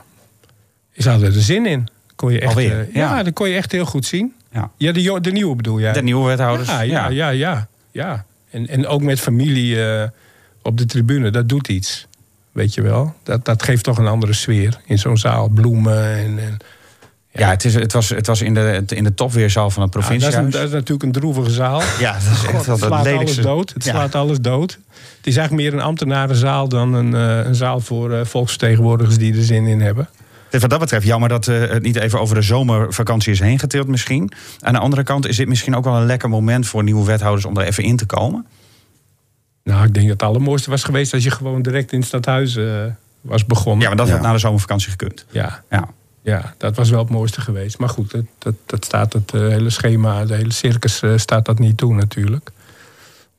[0.96, 1.88] ze hadden er zin in.
[2.16, 3.16] Kon je echt, Alweer, eh, ja.
[3.16, 3.22] ja.
[3.22, 4.32] dat kon je echt heel goed zien.
[4.52, 4.70] Ja.
[4.76, 5.92] Ja, de, de nieuwe bedoel jij?
[5.92, 6.68] De nieuwe wethouders.
[6.68, 7.68] Ja, ja, ja, ja.
[7.90, 8.24] ja.
[8.50, 10.08] En, en ook met familie eh,
[10.62, 12.06] op de tribune, dat doet iets.
[12.52, 13.14] Weet je wel?
[13.22, 15.48] Dat, dat geeft toch een andere sfeer in zo'n zaal.
[15.48, 16.38] Bloemen en.
[16.38, 16.56] en
[17.30, 20.00] Ja, het, is, het, was, het was in de, in de topweerzaal van het Ja,
[20.00, 20.52] dat, is een- provinciehuis.
[20.54, 21.82] dat is natuurlijk een droevige zaal.
[22.00, 23.72] Ja, dat is echt wel het slaat alles dood.
[23.74, 23.90] Het Ja.
[23.90, 24.78] slaat alles dood.
[25.16, 29.42] Het is eigenlijk meer een ambtenarenzaal dan een, eh, een zaal voor volksvertegenwoordigers die er
[29.42, 30.08] zin in hebben.
[30.52, 33.58] Dus wat dat betreft, jammer dat eh, het niet even over de zomervakantie is heen
[33.58, 34.32] getild misschien.
[34.60, 37.44] Aan de andere kant is dit misschien ook wel een lekker moment voor nieuwe wethouders
[37.44, 38.46] om er even in te komen.
[39.64, 42.56] Nou, ik denk dat het allermooiste was geweest als je gewoon direct in het stadhuis
[42.56, 42.84] eh,
[43.20, 43.80] was begonnen.
[43.82, 44.12] Ja, maar dat Ja.
[44.12, 45.24] had na de zomervakantie gekund.
[45.30, 45.62] Ja.
[45.70, 45.88] Ja.
[46.22, 47.78] Ja, dat was wel het mooiste geweest.
[47.78, 51.76] Maar goed, dat, dat, dat staat het hele schema, het hele circus staat dat niet
[51.76, 52.50] toe natuurlijk.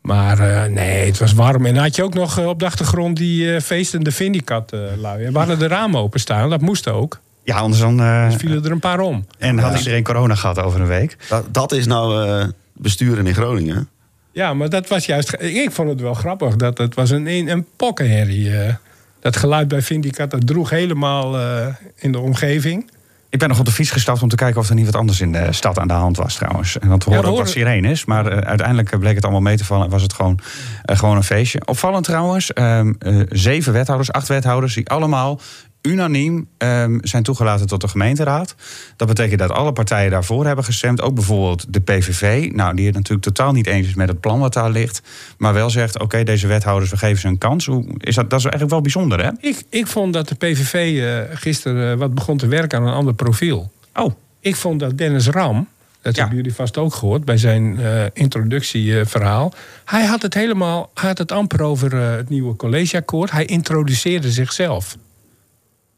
[0.04, 1.66] Maar eh, nee, het was warm.
[1.66, 4.80] En dan had je ook nog eh, op de achtergrond die eh, feestende Vindicat eh
[4.98, 5.32] lui.
[5.32, 7.20] We hadden de ramen openstaan, dat moest ook.
[7.44, 8.00] Ja, anders dan...
[8.02, 9.26] eh, Dus vielen er een paar om.
[9.38, 11.18] en had iedereen corona gehad over een week.
[11.30, 13.88] Dat, dat is nou eh, besturen in Groningen.
[14.32, 15.36] Ja, maar dat was juist...
[15.39, 16.56] Ik vond het wel grappig.
[16.56, 18.58] Dat het was een, een, een pokkenherrie.
[18.58, 18.74] eh.
[19.20, 22.92] dat geluid bij Vindicat, dat droeg helemaal eh, in de omgeving.
[23.34, 25.22] Ik ben nog op de fiets gestapt om te kijken of er niet wat anders
[25.22, 26.80] in de stad aan de hand was trouwens.
[26.80, 29.58] En Ja, hoorden we ook wat horen- sirenes, maar eh, uiteindelijk bleek het allemaal mee
[29.58, 30.39] te vallen en was het gewoon,
[30.84, 31.62] eh, gewoon een feestje.
[31.65, 35.39] Opvallend trouwens, ehm, eh, zeven wethouders, acht wethouders die allemaal
[35.88, 38.56] unaniem ehm, zijn toegelaten tot de gemeenteraad.
[38.96, 41.02] Dat betekent dat alle partijen daarvoor hebben gestemd.
[41.02, 44.39] Ook bijvoorbeeld de PVV, nou, die het natuurlijk totaal niet eens is met het plan
[44.39, 45.02] wat daar ligt.
[45.38, 47.65] Maar wel zegt, oké, deze wethouders, we geven ze een kans.
[47.65, 49.30] Hoe, is dat, dat is eigenlijk wel bijzonder, hè?
[49.39, 52.93] Ik, ik vond dat de PVV eh, gisteren eh, wat begon te werken aan een
[52.93, 53.72] ander profiel.
[53.93, 55.67] Oh, Ik vond dat Dennis Ram,
[56.02, 56.19] dat Ja.
[56.22, 59.54] hebben jullie vast ook gehoord bij zijn eh, introductieverhaal.
[59.86, 63.32] hij had het helemaal, hij had het amper over het nieuwe collegeakkoord.
[63.32, 64.98] Hij introduceerde zichzelf.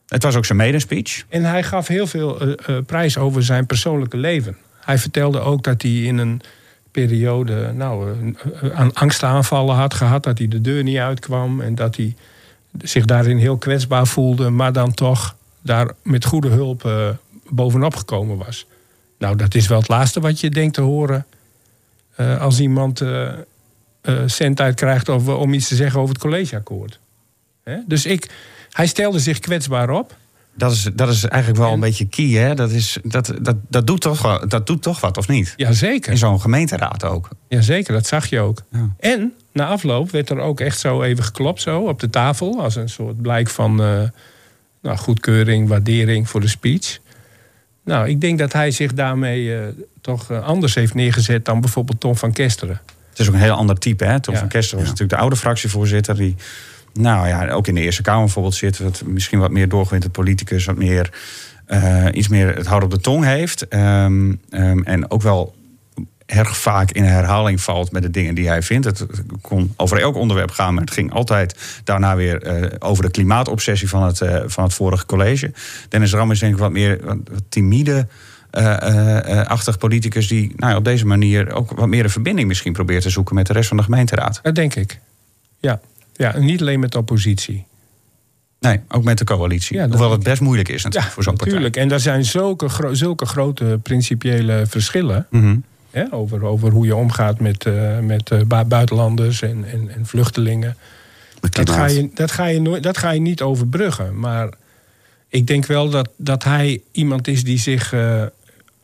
[0.07, 1.25] Het was ook zijn medespeech.
[1.29, 4.57] En hij gaf heel veel eh, eh, prijs over zijn persoonlijke leven.
[4.79, 6.41] Hij vertelde ook dat hij in een
[6.91, 8.15] periode nou,
[8.61, 10.23] eh, aan angstaanvallen had gehad.
[10.23, 11.61] Dat hij de deur niet uitkwam.
[11.61, 12.15] En dat hij
[12.81, 14.49] zich daarin heel kwetsbaar voelde.
[14.49, 17.13] Maar dan toch daar met goede hulp
[17.49, 18.65] bovenop gekomen was.
[19.17, 21.25] Nou, dat is wel het laatste wat je denkt te horen.
[22.39, 23.01] als iemand
[24.25, 26.99] cent uitkrijgt om iets te zeggen over het collegeakkoord.
[27.85, 28.29] Dus ik,
[28.75, 30.15] hij stelde zich kwetsbaar op.
[30.57, 32.55] Dat is, dat is eigenlijk wel En- een beetje key, hè?
[32.55, 35.53] Dat, is, dat, dat, dat, doet toch, dat doet toch wat, of niet?
[35.55, 36.11] Jazeker.
[36.11, 37.29] In zo'n gemeenteraad ook.
[37.47, 38.61] Jazeker, dat zag je ook.
[38.71, 38.89] Ja.
[38.99, 42.61] En na afloop werd er ook echt zo even geklopt zo op de tafel.
[42.61, 44.01] Als een soort blijk van eh,
[44.81, 46.99] nou, goedkeuring, waardering voor de speech.
[47.83, 49.67] Nou, ik denk dat hij zich daarmee eh,
[50.01, 52.81] toch eh, anders heeft neergezet dan bijvoorbeeld Tom van Kesteren.
[53.09, 54.19] Het is ook een heel ander type, hè?
[54.19, 54.39] Tom Ja.
[54.39, 56.15] van Kester was natuurlijk de oude fractievoorzitter...
[56.15, 56.35] die
[56.99, 58.79] nou ja, ook in de Eerste Kamer bijvoorbeeld zit...
[58.79, 60.65] wat misschien wat meer doorgewinterd politicus...
[60.65, 61.13] wat meer,
[61.65, 63.67] eh, iets meer het houden op de tong heeft.
[63.67, 65.55] Ehm, ehm, en ook wel
[66.25, 68.85] erg vaak in herhaling valt met de dingen die hij vindt.
[68.85, 69.05] Het
[69.41, 73.89] kon over elk onderwerp gaan, maar het ging altijd daarna weer eh, over de klimaatobsessie
[73.89, 75.51] van het, eh, van het vorige college.
[75.89, 76.99] Dennis Ram is denk ik wat meer
[77.49, 78.07] timide.
[79.47, 83.09] achtig politicus die nou, op deze manier ook wat meer een verbinding misschien probeert te
[83.09, 84.39] zoeken met de rest van de gemeenteraad.
[84.43, 84.99] Dat denk ik.
[85.59, 85.79] Ja,
[86.15, 87.65] ja en niet alleen met de oppositie.
[88.59, 89.75] Nee, ook met de coalitie.
[89.77, 91.53] Ja, Hoewel het best moeilijk is natuurlijk voor zo'n partij.
[91.53, 91.81] natuurlijk.
[91.83, 95.27] En daar zijn zulke, gro- zulke grote principiële verschillen.
[95.29, 95.57] Mhm.
[95.91, 100.05] Hè, over, over hoe je omgaat met, eh, met eh, bu- buitenlanders en, en, en
[100.05, 100.77] vluchtelingen.
[101.39, 104.19] Dat ga, je, dat, ga je nooit, dat ga je niet overbruggen.
[104.19, 104.49] Maar
[105.29, 108.23] ik denk wel dat, dat hij iemand is die zich eh,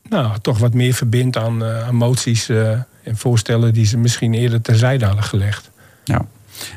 [0.10, 5.06] nou, toch wat meer verbindt aan, aan moties en voorstellen die ze misschien eerder terzijde
[5.06, 5.72] hadden gelegd.
[6.04, 6.26] Ja.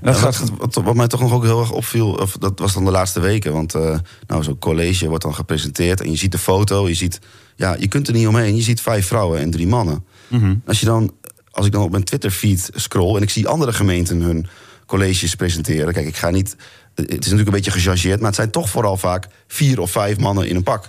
[0.02, 0.42] En dat gaat,
[0.74, 3.52] wat, mij toch nog ook heel erg opviel, of dat was dan de laatste weken.
[3.52, 6.88] Want eh, nou, zo'n college wordt dan gepresenteerd en je ziet de foto.
[6.88, 7.18] Je, ziet,
[7.56, 8.56] ja, je kunt er niet omheen.
[8.56, 10.04] Je ziet vijf vrouwen en drie mannen.
[10.28, 10.54] Mhm.
[10.66, 11.14] Als, je dan,
[11.50, 14.46] als ik dan op mijn Twitter-feed scroll en ik zie andere gemeenten hun
[14.86, 15.92] colleges presenteren.
[15.92, 16.56] Kijk, ik ga niet.
[16.94, 20.18] Het is natuurlijk een beetje gechargeerd, maar het zijn toch vooral vaak vier of vijf
[20.18, 20.88] mannen in een pak.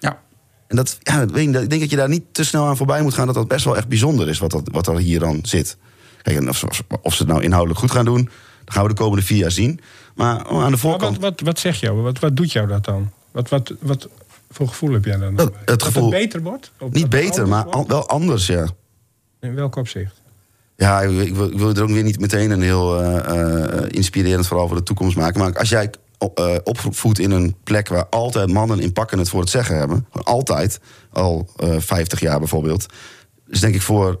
[0.00, 0.20] ja.
[0.66, 3.26] En dat, ja, ik denk dat je daar niet te snel aan voorbij moet gaan.
[3.26, 5.76] Dat dat best wel echt bijzonder is wat, dat, wat er hier dan zit.
[6.22, 6.68] Kijk, of, ze-
[7.02, 8.24] of ze het nou inhoudelijk goed gaan doen,
[8.64, 9.80] dat gaan we de komende vier jaar zien.
[10.14, 11.18] Maar aan de voorkant.
[11.18, 12.00] wat, wat, wat zegt jou?
[12.00, 13.10] Wat, wat doet jou dat dan?
[13.30, 14.08] Wat, wat, wat
[14.50, 15.34] voor gevoel heb jij dan?
[15.36, 16.72] Dat- het Dat gevoel- het beter wordt?
[16.90, 17.88] Niet beter, maar wordt?
[17.88, 18.66] wel anders, ja.
[19.40, 20.20] In welk opzicht?
[20.76, 24.46] Ja, ik, wil, ik wil er ook weer niet meteen een heel eh, eh, inspirerend
[24.46, 25.40] verhaal voor de toekomst maken.
[25.40, 25.90] Maar als jij
[26.34, 30.06] eh, opvoedt in een plek waar altijd mannen in pakken het voor het zeggen hebben,
[30.22, 30.80] altijd,
[31.12, 32.86] al eh 50 jaar bijvoorbeeld,
[33.48, 34.20] is denk ik voor.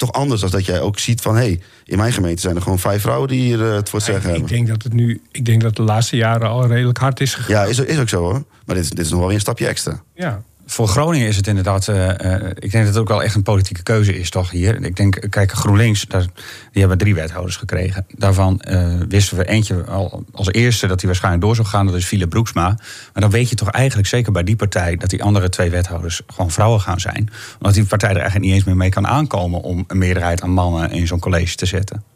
[0.00, 2.56] Is toch anders dan dat jij ook ziet van hé, hey, in mijn gemeente zijn
[2.56, 4.56] er gewoon vijf vrouwen die hier eh, het voor het zeggen ik hebben.
[4.56, 7.54] denk dat het nu, ik denk dat de laatste jaren al redelijk hard is gegaan.
[7.54, 8.44] Ja, is, is ook zo hoor.
[8.66, 10.02] Maar dit, is- dit is nog wel weer een stapje extra.
[10.14, 10.42] Ja.
[10.70, 11.88] Voor Groningen is het inderdaad.
[11.88, 14.84] eh, eh, ik denk dat het ook wel echt een politieke keuze is, toch hier.
[14.84, 16.26] Ik denk, kijk, GroenLinks, daar,
[16.72, 18.06] die hebben drie wethouders gekregen.
[18.16, 21.86] Daarvan eh, wisten we eentje al als eerste dat hij waarschijnlijk door zou gaan.
[21.86, 22.66] Dat is Philip Broeksma.
[23.12, 26.22] Maar dan weet je toch eigenlijk zeker bij die partij dat die andere twee wethouders
[26.26, 27.30] gewoon vrouwen gaan zijn.
[27.58, 30.50] Omdat die partij er eigenlijk niet eens meer mee kan aankomen om een meerderheid aan
[30.50, 32.07] mannen in zo'n college te zetten.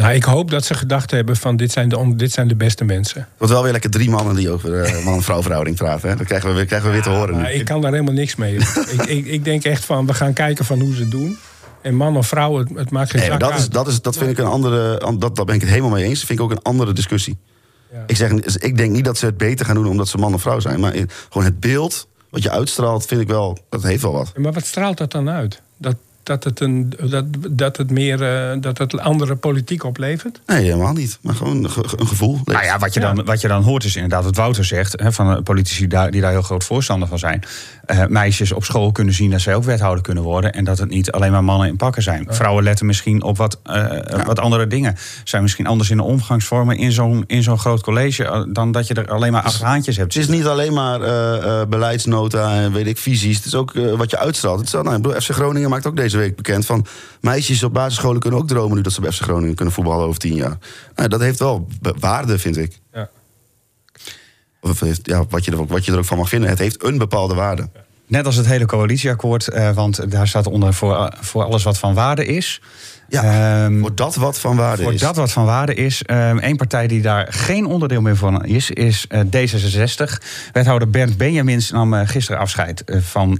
[0.00, 2.84] Nou, ik hoop dat ze gedacht hebben van dit zijn de, dit zijn de beste
[2.84, 3.20] mensen.
[3.20, 6.08] Het wordt wel weer lekker drie mannen die over eh, man-vrouw verhouding praten.
[6.08, 6.16] Hè?
[6.16, 7.40] Dat krijgen we, weer- krijgen we weer te horen nu.
[7.40, 8.54] Maar ik kan daar helemaal niks mee.
[8.96, 11.38] ik, ik, ik denk echt van, we gaan kijken van hoe ze het doen.
[11.82, 14.30] En man of vrouw, het, het maakt geen Nee, dat, is, dat, is, dat vind
[14.30, 15.14] ik een andere.
[15.18, 16.18] Dat, dat ben ik het helemaal mee eens.
[16.18, 17.38] Dat vind ik ook een andere discussie.
[18.06, 20.40] Ik, zeg, ik denk niet dat ze het beter gaan doen omdat ze man of
[20.40, 20.80] vrouw zijn.
[20.80, 20.92] Maar
[21.28, 24.32] gewoon het beeld wat je uitstraalt, vind ik wel, dat heeft wel wat.
[24.36, 25.62] Maar wat straalt dat dan uit?
[25.76, 25.96] Dat,
[26.30, 30.40] dat het, een, dat, dat het meer uh, dat het andere politiek oplevert?
[30.46, 31.18] Nee, helemaal niet.
[31.22, 32.40] Maar gewoon een gevoel.
[32.44, 35.00] Nou ja, wat je, Dan, wat je dan hoort is inderdaad wat Wouter zegt...
[35.00, 37.42] Hè, van politici daar, die daar heel groot voorstander van zijn.
[37.86, 40.52] Uh, meisjes op school kunnen zien dat zij ook wethouder kunnen worden...
[40.52, 42.26] en dat het niet alleen maar mannen in pakken zijn.
[42.28, 44.24] Vrouwen letten misschien op wat, uh, ja.
[44.24, 44.96] wat andere dingen.
[45.24, 48.48] Zijn misschien anders in de omgangsvormen in zo'n in zo'n groot college...
[48.52, 50.14] dan dat je er alleen maar acht haantjes hebt.
[50.14, 50.98] Het is niet alleen maar
[51.68, 53.36] beleidsnota en weet ik, visies.
[53.36, 54.58] Het is ook wat je uitstraalt.
[54.58, 56.86] Het is, nou, FC Groningen maakt ook deze week bekend van...
[57.20, 60.20] meisjes op basisscholen kunnen ook dromen nu dat ze bij FC Groningen kunnen voetballen over
[60.20, 60.58] tien jaar.
[60.94, 62.80] Nou, dat heeft wel waarde, vind ik.
[62.92, 63.10] Ja.
[64.60, 66.48] Of heeft, ja, wat, je er, wat je er ook van mag vinden.
[66.50, 67.68] Het heeft een bepaalde waarde.
[68.10, 71.94] Net als het hele coalitieakkoord, eh, want daar staat onder voor, voor alles wat van
[71.94, 72.60] waarde is.
[73.08, 74.98] Ja, um, voor dat wat van waarde voor is.
[74.98, 76.02] Voor dat wat van waarde is.
[76.06, 80.24] Um, Eén partij die daar geen onderdeel meer van is, is uh, D66.
[80.52, 83.38] Wethouder Bernd Benjamins nam uh, gisteren afscheid uh, van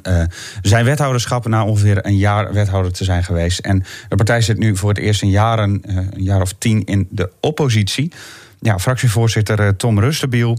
[0.63, 1.49] zijn wethouderschap...
[1.49, 3.59] na ongeveer een jaar wethouder te zijn geweest.
[3.59, 7.09] En de partij zit nu voor het eerst in jaren, een jaar of tien in
[7.11, 8.13] de oppositie.
[8.61, 10.59] Ja, fractievoorzitter Tom Rustenbiel,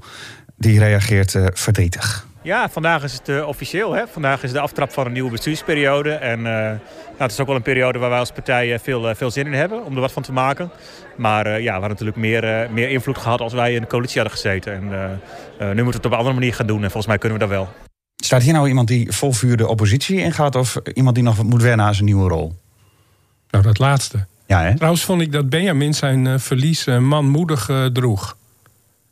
[0.58, 2.30] die reageert verdrietig.
[2.44, 3.94] Ja, vandaag is het uh, officieel.
[3.94, 4.08] Hè?
[4.08, 6.12] Vandaag is de aftrap van een nieuwe bestuursperiode.
[6.12, 6.80] En uh, nou,
[7.18, 9.54] het is ook wel een periode waar wij als partij veel, uh, veel zin in
[9.54, 10.72] hebben om er wat van te maken.
[11.18, 14.38] Maar ja, we hadden natuurlijk meer, meer invloed gehad als wij in de coalitie hadden
[14.38, 14.74] gezeten.
[14.74, 14.84] En
[15.76, 16.84] nu moeten we het op een andere manier gaan doen.
[16.84, 17.70] En volgens mij kunnen we dat wel.
[18.16, 20.56] Staat hier nou iemand die vol vuur de oppositie ingaat...
[20.56, 22.54] of iemand die nog moet wennen aan zijn nieuwe rol?
[23.50, 24.26] Nou, dat laatste.
[24.46, 24.76] Ja, hè?
[24.76, 28.36] Trouwens vond ik dat Benjamin zijn verlies manmoedig droeg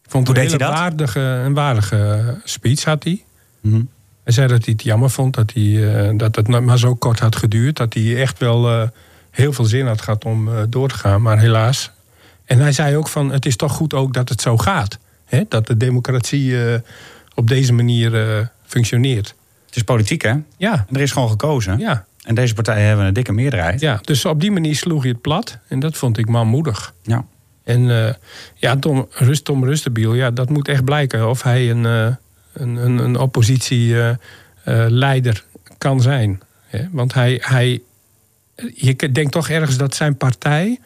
[0.10, 0.82] vond Hoe een deed hele hij dat?
[0.82, 3.24] waardige, een waardige speech had hij.
[3.62, 3.82] Mhm.
[4.24, 7.20] Hij zei dat hij het jammer vond dat, hij, uh, dat het maar zo kort
[7.20, 7.78] had geduurd.
[7.78, 8.88] Dat hij echt wel uh,
[9.32, 11.92] heel veel zin had gehad om uh, door te gaan, maar helaas.
[12.46, 15.00] En hij zei ook van het is toch goed ook dat het zo gaat.
[15.26, 15.44] Hè?
[15.50, 16.56] Dat de democratie
[17.36, 19.36] op deze manier functioneert.
[19.66, 20.36] Het is politiek hè?
[20.58, 20.86] Ja.
[20.88, 21.80] En er is gewoon gekozen.
[21.80, 22.06] Ja.
[22.24, 23.80] En deze partijen hebben een dikke meerderheid.
[23.80, 25.58] Ja, dus op die manier sloeg hij het plat.
[25.68, 26.94] En dat vond ik manmoedig.
[27.02, 27.26] Ja.
[27.70, 28.10] En uh,
[28.56, 32.08] ja, Tom, Rust, Tom Rustenbiel, ja, dat moet echt blijken of hij een, uh,
[32.54, 36.42] een, een, een oppositieleider uh, kan zijn.
[36.92, 37.82] Want hij, hij,
[38.76, 40.80] je denkt toch ergens dat zijn partij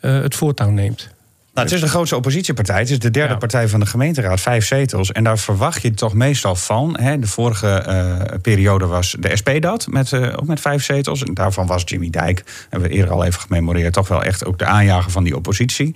[0.00, 1.08] het voortouw neemt.
[1.52, 2.78] Nou, het is de grootste oppositiepartij.
[2.78, 3.38] Het is de derde ja.
[3.38, 5.12] partij van de gemeenteraad, vijf zetels.
[5.12, 6.96] En daar verwacht je toch meestal van.
[7.00, 7.18] Hè.
[7.18, 11.22] De vorige uh, periode was de SP dat, met, uh, ook met vijf zetels.
[11.22, 13.92] En daarvan was Jimmy Dijk, hebben we eerder al even gememoreerd...
[13.92, 15.94] toch wel echt ook de aanjager van die oppositie.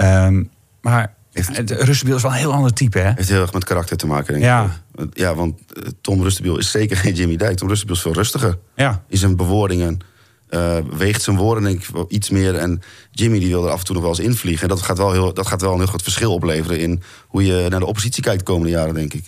[0.00, 3.12] Um, maar het Rustenbiel is wel een heel ander type, hè?
[3.14, 4.64] Heeft heel erg met karakter te maken, denk ja.
[4.94, 5.08] ik.
[5.12, 5.60] Ja, want
[6.00, 7.56] Tom Rustenbiel is zeker geen Jimmy Dijk.
[7.56, 8.58] Tom Rustenbiel is veel rustiger.
[8.74, 9.02] Ja.
[9.08, 9.98] In zijn bewoordingen.
[10.54, 12.54] Uh, weegt zijn woorden denk ik wel iets meer.
[12.54, 14.62] En Jimmy die wil er af en toe nog wel eens invliegen.
[14.62, 16.78] En dat gaat wel, heel, dat gaat wel een heel groot verschil opleveren...
[16.78, 19.24] in hoe je naar de oppositie kijkt de komende jaren, denk ik.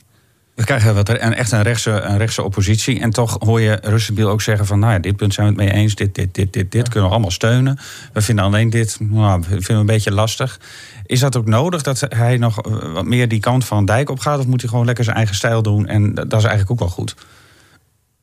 [0.54, 3.00] We krijgen wat, een, echt een rechtse, een rechtse oppositie.
[3.00, 4.78] En toch hoor je Russenbiel ook zeggen van...
[4.78, 6.88] nou ja, dit punt zijn we het mee eens, dit, dit, dit, dit, dit.
[6.88, 7.78] Kunnen we allemaal steunen.
[8.12, 10.60] We vinden alleen dit, nou, we vinden we een beetje lastig.
[11.06, 12.56] Is dat ook nodig dat hij nog
[12.92, 14.38] wat meer die kant van Dijk op gaat?
[14.38, 15.86] Of moet hij gewoon lekker zijn eigen stijl doen?
[15.86, 17.14] En dat is eigenlijk ook wel goed.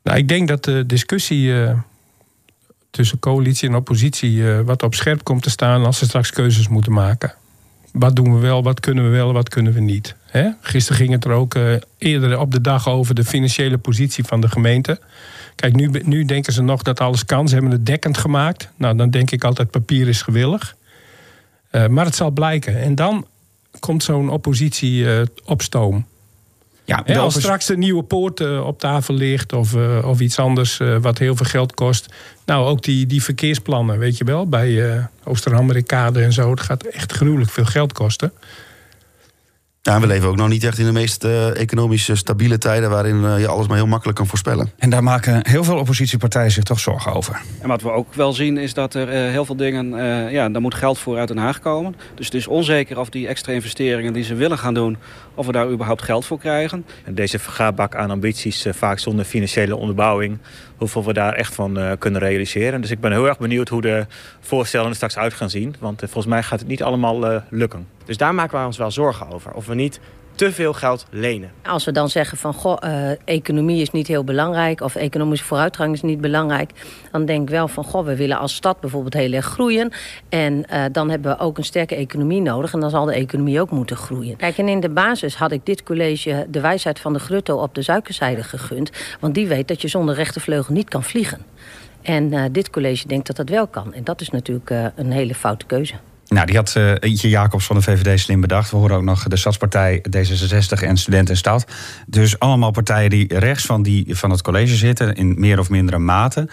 [0.04, 1.48] Nou, ik denk dat de discussie...
[1.48, 1.72] Uh
[2.92, 6.68] tussen coalitie en oppositie uh, wat op scherp komt te staan als ze straks keuzes
[6.68, 7.34] moeten maken.
[7.92, 10.16] Wat doen we wel, wat kunnen we wel, wat kunnen we niet.
[10.26, 10.50] Hè?
[10.62, 14.42] Gisteren ging het er ook uh, eerder op de dag over de financiële positie van
[14.42, 15.00] de gemeente.
[15.56, 17.48] Kijk, nu, nu denken ze nog dat alles kan.
[17.48, 18.70] Ze hebben het dekkend gemaakt.
[18.76, 20.76] Nou, dan denk ik altijd papier is gewillig.
[21.72, 22.82] Uh, maar het zal blijken.
[22.82, 23.26] En dan
[23.80, 25.06] komt zo'n oppositie
[25.46, 26.06] op stoom.
[26.92, 30.40] Ja, He, als straks een nieuwe poort uh, op tafel ligt of, uh, of iets
[30.40, 32.14] anders uh, wat heel veel geld kost.
[32.46, 36.50] Nou, ook die, die verkeersplannen, weet je wel, bij Ooster-Amerikade en zo.
[36.50, 38.32] Het gaat echt gruwelijk veel geld kosten.
[39.84, 42.90] Ja, we leven ook nog niet echt in de meest uh, economisch stabiele tijden...
[42.90, 44.72] waarin uh, je alles maar heel makkelijk kan voorspellen.
[44.78, 47.42] En daar maken heel veel oppositiepartijen zich toch zorgen over.
[47.62, 49.90] En wat we ook wel zien is dat er uh, heel veel dingen...
[50.32, 51.96] ja, daar moet geld voor uit Den Haag komen.
[52.16, 54.98] Dus het is onzeker of die extra investeringen die ze willen gaan doen...
[55.36, 56.86] of we daar überhaupt geld voor krijgen.
[57.04, 60.38] En deze vergaarbak aan ambities, vaak zonder financiële onderbouwing...
[60.82, 62.82] hoeveel we daar echt van kunnen realiseren.
[62.82, 64.06] Dus ik ben heel erg benieuwd hoe de
[64.40, 65.76] voorstellen er straks uit gaan zien.
[65.80, 67.88] Want volgens mij gaat het niet allemaal lukken.
[68.06, 69.52] Dus daar maken wij ons wel zorgen over.
[69.52, 70.00] Of we niet
[70.42, 71.52] te veel geld lenen.
[71.64, 75.94] Als we dan zeggen van goh, uh, economie is niet heel belangrijk of economische vooruitgang
[75.94, 76.72] is niet belangrijk,
[77.12, 79.92] dan denk ik wel van goh, we willen als stad bijvoorbeeld heel erg groeien
[80.30, 83.62] en uh, dan hebben we ook een sterke economie nodig en dan zal de economie
[83.62, 84.36] ook moeten groeien.
[84.36, 87.76] Kijk, en in de basis had ik dit college de wijsheid van de grutto op
[87.76, 91.42] de suikerzijde gegund, want die weet dat je zonder rechtervleugel niet kan vliegen.
[92.02, 95.36] En uh, dit college denkt dat dat wel kan en dat is natuurlijk een hele
[95.36, 95.94] foute keuze.
[96.34, 98.72] Nou, die had uh, Ietje Jacobs van de VVD slim bedacht.
[98.72, 101.66] We horen ook nog de Stadspartij, D66 en Student en Stad.
[102.08, 105.98] Dus allemaal partijen die rechts van, die, van het college zitten, in meer of mindere
[105.98, 106.50] mate.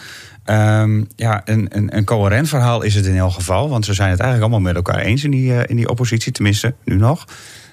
[0.46, 3.68] Um, ja, een, een, een, coherent verhaal is het in elk geval.
[3.68, 6.32] Want ze zijn het eigenlijk allemaal met elkaar eens in die, uh, in die oppositie,
[6.32, 7.24] tenminste, nu nog.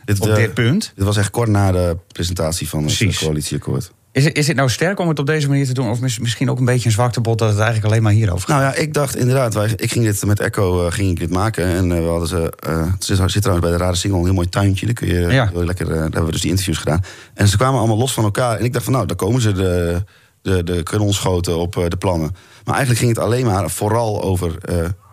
[0.05, 0.93] Dit, op uh, dit punt.
[0.95, 3.19] Dit was echt kort na de presentatie van Precies.
[3.19, 3.91] het coalitieakkoord.
[4.15, 5.89] Is, is het nou sterk om het op deze manier te doen?
[5.89, 8.59] Of misschien ook een beetje een zwaktebod dat het eigenlijk alleen maar hierover gaat?
[8.59, 11.29] Nou ja, ik dacht inderdaad, wij, ik ging dit met Echo uh, ging ik dit
[11.29, 11.65] maken.
[11.65, 14.33] En uh, we hadden ze, uh, het zit trouwens bij de Rare Single een heel
[14.33, 14.85] mooi tuintje.
[14.85, 15.49] Daar kun je ja.
[15.53, 17.03] lekker, daar hebben we dus die interviews gedaan.
[17.33, 18.57] En ze kwamen allemaal los van elkaar.
[18.57, 20.03] En ik dacht van nou, daar komen ze de,
[20.41, 22.35] de, de kanonschoten op de plannen.
[22.63, 24.55] Maar eigenlijk ging het alleen maar vooral over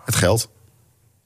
[0.05, 0.49] het geld.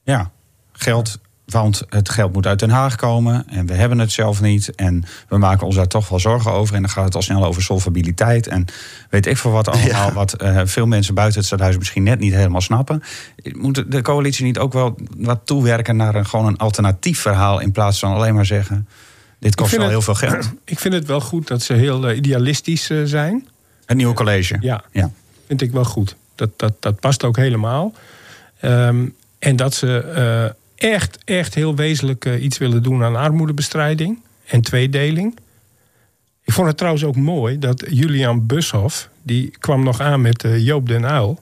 [0.02, 0.30] Ja,
[0.72, 4.74] geld want het geld moet uit Den Haag komen en we hebben het zelf niet.
[4.74, 6.74] En we maken ons daar toch wel zorgen over.
[6.74, 8.46] En dan gaat het al snel over solvabiliteit.
[8.46, 8.64] En
[9.10, 10.12] weet ik voor wat allemaal.
[10.12, 13.02] Wat uh, veel mensen buiten het stadhuis misschien net niet helemaal snappen.
[13.52, 17.60] Moet de coalitie niet ook wel wat toewerken naar een, gewoon een alternatief verhaal.
[17.60, 18.88] In plaats van alleen maar zeggen:
[19.38, 20.52] dit kost wel heel veel geld.
[20.64, 23.48] Ik vind het wel goed dat ze heel uh, idealistisch uh, zijn.
[23.86, 24.56] Het nieuwe college.
[24.60, 25.10] Ja, ja,
[25.46, 26.16] vind ik wel goed.
[26.34, 27.92] Dat, dat, dat past ook helemaal.
[28.62, 34.60] Um, en dat ze echt, echt heel wezenlijk uh, iets willen doen aan armoedebestrijding en
[34.60, 35.38] tweedeling.
[36.44, 40.58] Ik vond het trouwens ook mooi dat Julian Bushoff, die kwam nog aan met uh,
[40.58, 41.40] Joop den Uyl.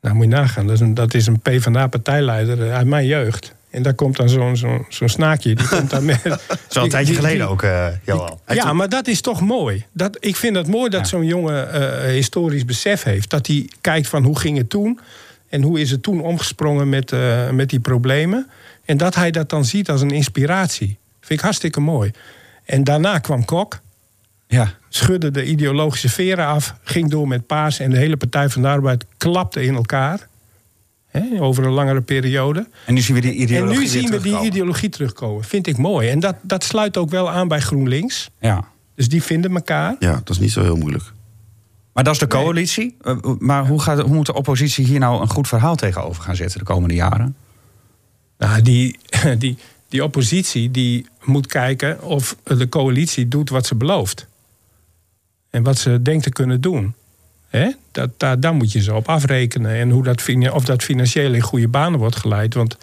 [0.00, 3.54] Nou, moet je nagaan, dat is een, dat is een PvdA-partijleider uh, uit mijn jeugd.
[3.70, 5.54] En daar komt dan zo'n zo'n zo'n snaakje.
[5.54, 6.22] Die komt dan met.
[6.24, 8.38] Dat is al een tijdje geleden ook, uh, Johan.
[8.46, 9.84] Ja, maar dat is toch mooi.
[9.92, 11.06] Dat, ik vind het mooi dat ja.
[11.06, 13.30] zo'n jongen uh, historisch besef heeft.
[13.30, 15.00] Dat hij kijkt van hoe ging het toen.
[15.54, 18.50] En hoe is het toen omgesprongen met, uh, met die problemen?
[18.84, 20.98] En dat hij dat dan ziet als een inspiratie.
[21.20, 22.10] Vind ik hartstikke mooi.
[22.64, 23.80] En daarna kwam Kok.
[24.46, 24.74] Ja.
[24.88, 26.74] Schudde de ideologische veren af.
[26.82, 27.78] Ging door met Paas.
[27.78, 30.28] En de hele Partij van de Arbeid klapte in elkaar.
[31.06, 32.68] Hè, over een langere periode.
[32.86, 35.44] En nu zien we die ideologie En nu zien we die ideologie terugkomen.
[35.44, 36.08] Vind ik mooi.
[36.08, 38.30] En dat, dat sluit ook wel aan bij GroenLinks.
[38.40, 38.64] Ja.
[38.94, 39.96] Dus die vinden elkaar.
[39.98, 41.12] Ja, dat is niet zo heel moeilijk.
[41.94, 42.96] Maar dat is de coalitie.
[43.02, 43.36] Nee.
[43.38, 46.58] Maar hoe, gaat, hoe moet de oppositie hier nou een goed verhaal tegenover gaan zetten
[46.58, 47.36] de komende jaren?
[48.38, 48.98] Nou, die,
[49.38, 54.26] die, die oppositie die moet kijken of de coalitie doet wat ze belooft.
[55.50, 56.94] En wat ze denkt te kunnen doen.
[57.48, 57.70] He?
[57.90, 59.74] Dat, daar, daar moet je ze op afrekenen.
[59.74, 62.54] En hoe dat, of dat financieel in goede banen wordt geleid.
[62.54, 62.76] Want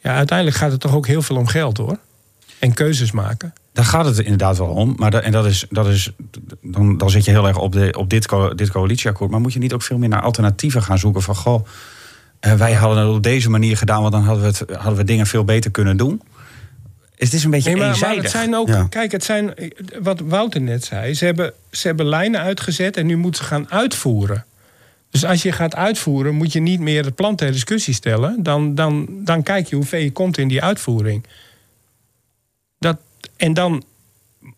[0.00, 1.98] ja, uiteindelijk gaat het toch ook heel veel om geld hoor.
[2.58, 3.52] En keuzes maken.
[3.74, 4.94] Daar gaat het inderdaad wel om.
[4.96, 6.12] Maar dat, en dat is, dat is,
[6.62, 9.30] dan, dan zit je heel erg op, de, op dit, dit coalitieakkoord.
[9.30, 11.22] Maar moet je niet ook veel meer naar alternatieven gaan zoeken?
[11.22, 11.66] Van goh,
[12.40, 15.04] eh, wij hadden het op deze manier gedaan, want dan hadden we, het, hadden we
[15.04, 16.22] dingen veel beter kunnen doen.
[17.16, 18.16] Het is een beetje nee, maar, eenzijdig.
[18.16, 18.86] Maar het zijn ook, ja.
[18.88, 19.54] kijk, het zijn,
[20.02, 23.70] wat Wouter net zei, ze hebben, ze hebben lijnen uitgezet en nu moeten ze gaan
[23.70, 24.44] uitvoeren.
[25.10, 28.42] Dus als je gaat uitvoeren, moet je niet meer het plan ter discussie stellen.
[28.42, 31.24] Dan, dan, dan kijk je hoe ver je komt in die uitvoering.
[33.36, 33.84] En dan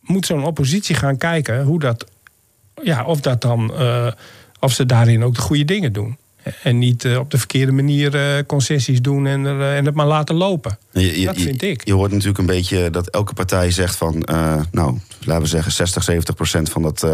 [0.00, 2.06] moet zo'n oppositie gaan kijken hoe dat,
[2.82, 4.12] ja, of, dat dan, uh,
[4.60, 6.16] of ze daarin ook de goede dingen doen.
[6.62, 10.06] En niet uh, op de verkeerde manier uh, concessies doen en, er, en het maar
[10.06, 10.78] laten lopen.
[10.92, 11.86] Je, je, dat vind ik.
[11.86, 14.22] Je hoort natuurlijk een beetje dat elke partij zegt van...
[14.70, 17.06] nou, laten we zeggen 60, 70 procent van dat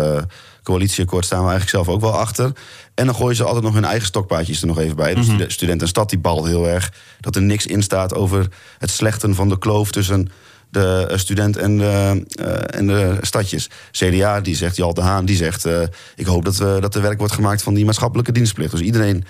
[0.62, 1.25] coalitieakkoord...
[1.25, 2.53] staan we eigenlijk zelf ook wel achter.
[2.94, 5.14] En dan gooien ze altijd nog hun eigen stokpaardjes er nog even bij.
[5.14, 5.38] Dus mm -hmm.
[5.38, 6.92] de student en stad die bal heel erg.
[7.20, 8.48] Dat er niks in staat over
[8.79, 10.31] het slechten van de kloof tussen
[10.73, 13.71] de student en de, uh, en de stadjes.
[13.91, 15.67] CDA, die zegt, Jal de Haan, die zegt...
[15.67, 15.83] Uh,
[16.17, 18.71] ik hoop dat, we, dat er werk wordt gemaakt van die maatschappelijke dienstplicht.
[18.71, 19.25] Dus iedereen,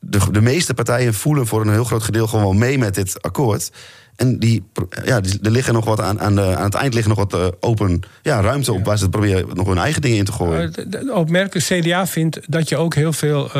[0.00, 3.70] de, de meeste partijen voelen voor een heel groot gedeelte gewoon mee met dit akkoord.
[4.16, 4.64] En die,
[5.04, 8.00] ja, er liggen nog wat aan, aan, de, aan het eind liggen nog wat open
[8.22, 8.84] ja, ruimte op...
[8.84, 10.72] waar ze proberen nog hun eigen dingen in te gooien.
[11.14, 13.50] Opmerkelijk, CDA vindt dat je ook heel veel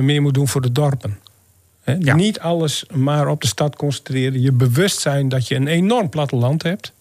[0.00, 1.18] meer moet doen voor de dorpen.
[1.82, 2.14] He, ja.
[2.14, 4.40] Niet alles maar op de stad concentreren.
[4.40, 6.92] Je bewust zijn dat je een enorm platteland hebt.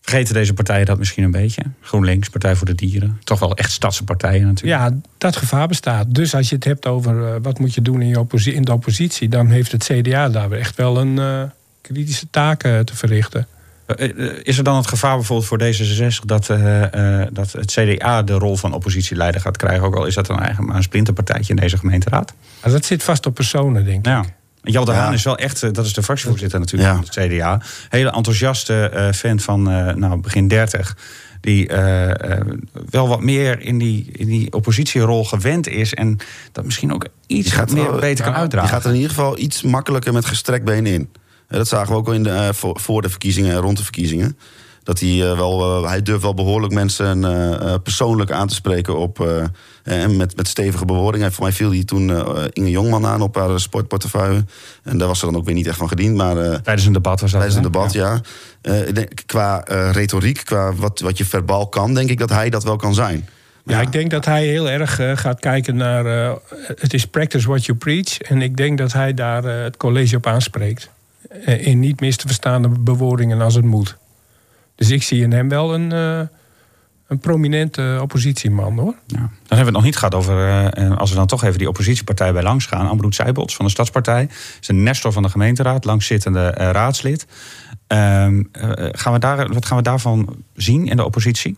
[0.00, 1.62] Vergeten deze partijen dat misschien een beetje?
[1.80, 3.20] GroenLinks, Partij voor de Dieren.
[3.24, 4.82] Toch wel echt stadse partijen natuurlijk.
[4.82, 6.14] Ja, dat gevaar bestaat.
[6.14, 8.72] Dus als je het hebt over uh, wat moet je doen in, je in de
[8.72, 9.28] oppositie...
[9.28, 11.42] dan heeft het CDA daar echt wel een uh,
[11.80, 13.46] kritische taak uh, te verrichten.
[14.42, 16.46] Is er dan het gevaar bijvoorbeeld voor D66 dat,
[17.32, 19.86] dat het CDA de rol van oppositieleider gaat krijgen?
[19.86, 22.34] Ook al is dat dan eigenlijk maar een splinterpartijtje in deze gemeenteraad?
[22.62, 24.06] Nou, dat zit vast op personen, denk ik.
[24.06, 24.24] Ja.
[24.62, 27.60] Jal de Haan is wel echt, dat is de fractievoorzitter natuurlijk van het CDA.
[27.88, 30.96] Hele enthousiaste uh, fan van uh, nou, begin 30.
[31.40, 32.10] Die uh,
[32.90, 35.94] wel wat meer in die, in die oppositierol gewend is.
[35.94, 36.18] En
[36.52, 38.68] dat misschien ook iets gaat meer wel, beter kan uitdragen.
[38.68, 41.08] Die gaat er in ieder geval iets makkelijker met gestrekt been in.
[41.58, 44.38] Dat zagen we ook al in de, voor, voor de verkiezingen en rond de verkiezingen.
[44.82, 47.20] dat hij wel, hij durft wel behoorlijk mensen
[47.82, 49.44] persoonlijk aan te spreken op
[49.82, 51.32] en met, met stevige bewoordingen.
[51.32, 52.08] Voor mij viel hij toen
[52.52, 54.44] Inge Jongman aan op haar sportportefeuille.
[54.82, 56.16] En daar was ze dan ook weer niet echt van gediend.
[56.16, 57.40] Maar, tijdens een debat was dat.
[57.40, 58.20] Tijdens een debat, ja.
[58.62, 62.64] ik denk, qua retoriek, qua wat, wat je verbaal kan, denk ik dat hij dat
[62.64, 63.28] wel kan zijn.
[63.64, 66.06] Ja, ik denk dat hij heel erg uh, gaat kijken naar.
[66.06, 66.32] Uh,
[66.74, 68.18] het is practice what you preach.
[68.18, 70.90] En ik denk dat hij daar uh, het college op aanspreekt.
[71.44, 73.96] In niet mis te verstaande bewoordingen als het moet.
[74.74, 75.90] Dus ik zie in hem wel een,
[77.06, 78.94] een prominente oppositieman hoor.
[79.06, 79.16] Ja.
[79.16, 80.70] Dan hebben we het nog niet gehad over.
[80.96, 82.88] als we dan toch even die oppositiepartij bij langs gaan.
[82.88, 84.28] Ambroet Seibels van de Stadspartij.
[84.60, 87.26] Is een nestor van de gemeenteraad, langzittende raadslid.
[87.86, 88.42] Ehm,
[88.92, 91.56] gaan we daar, wat gaan we daarvan zien in de oppositie?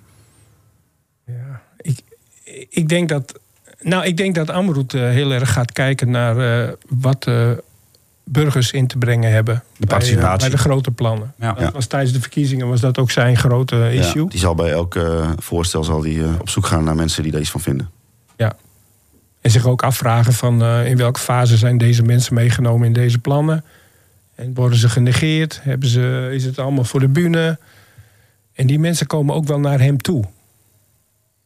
[2.69, 3.41] ik denk dat.
[3.81, 7.31] Nou, ik denk dat Amroet heel erg gaat kijken naar wat
[8.33, 9.63] burgers in te brengen hebben.
[9.77, 10.39] De participatie.
[10.39, 11.35] Bij, de grote plannen.
[11.39, 11.53] Ja.
[11.53, 14.23] Dat was tijdens de verkiezingen was dat ook zijn grote issue.
[14.23, 15.01] Ja, die zal bij elk
[15.37, 17.91] voorstel zal die, op zoek gaan naar mensen die daar iets van vinden.
[18.37, 18.53] Ja.
[19.41, 23.65] En zich ook afvragen van in welke fase zijn deze mensen meegenomen in deze plannen.
[24.35, 25.61] En worden ze genegeerd?
[25.63, 27.59] Hebben ze, is het allemaal voor de bühne?
[28.55, 30.25] En die mensen komen ook wel naar hem toe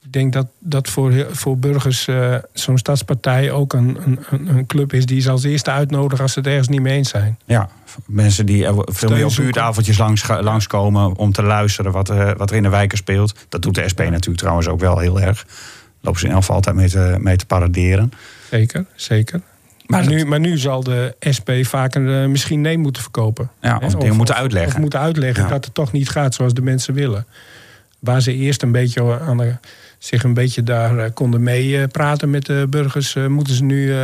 [0.06, 4.92] ik denk dat, dat voor, voor burgers uh, zo'n stadspartij ook een, een, een, club
[4.92, 7.38] is die ze als eerste uitnodigen als ze het ergens niet mee eens zijn.
[7.44, 7.68] Ja,
[8.06, 12.56] mensen die veel meer op buurtafeltjes langs, langskomen om te luisteren wat, uh, wat er
[12.56, 13.34] in de wijken speelt.
[13.48, 15.46] Dat doet de SP natuurlijk trouwens ook wel heel erg.
[16.00, 18.12] Lopen ze in elk geval altijd mee te, mee te paraderen.
[18.50, 19.40] Zeker, zeker.
[19.86, 23.50] Maar, nu, maar nu zal de SP vaker uh, misschien nee moeten verkopen.
[23.60, 24.72] Ja, of, dingen moeten uitleggen.
[24.74, 27.26] Of, moeten uitleggen dat het toch niet gaat zoals de mensen willen.
[27.98, 29.56] Waar ze eerst een beetje aan de
[29.98, 33.64] zich een beetje daar eh, konden mee eh, praten met de burgers, eh, moeten ze
[33.64, 33.94] nu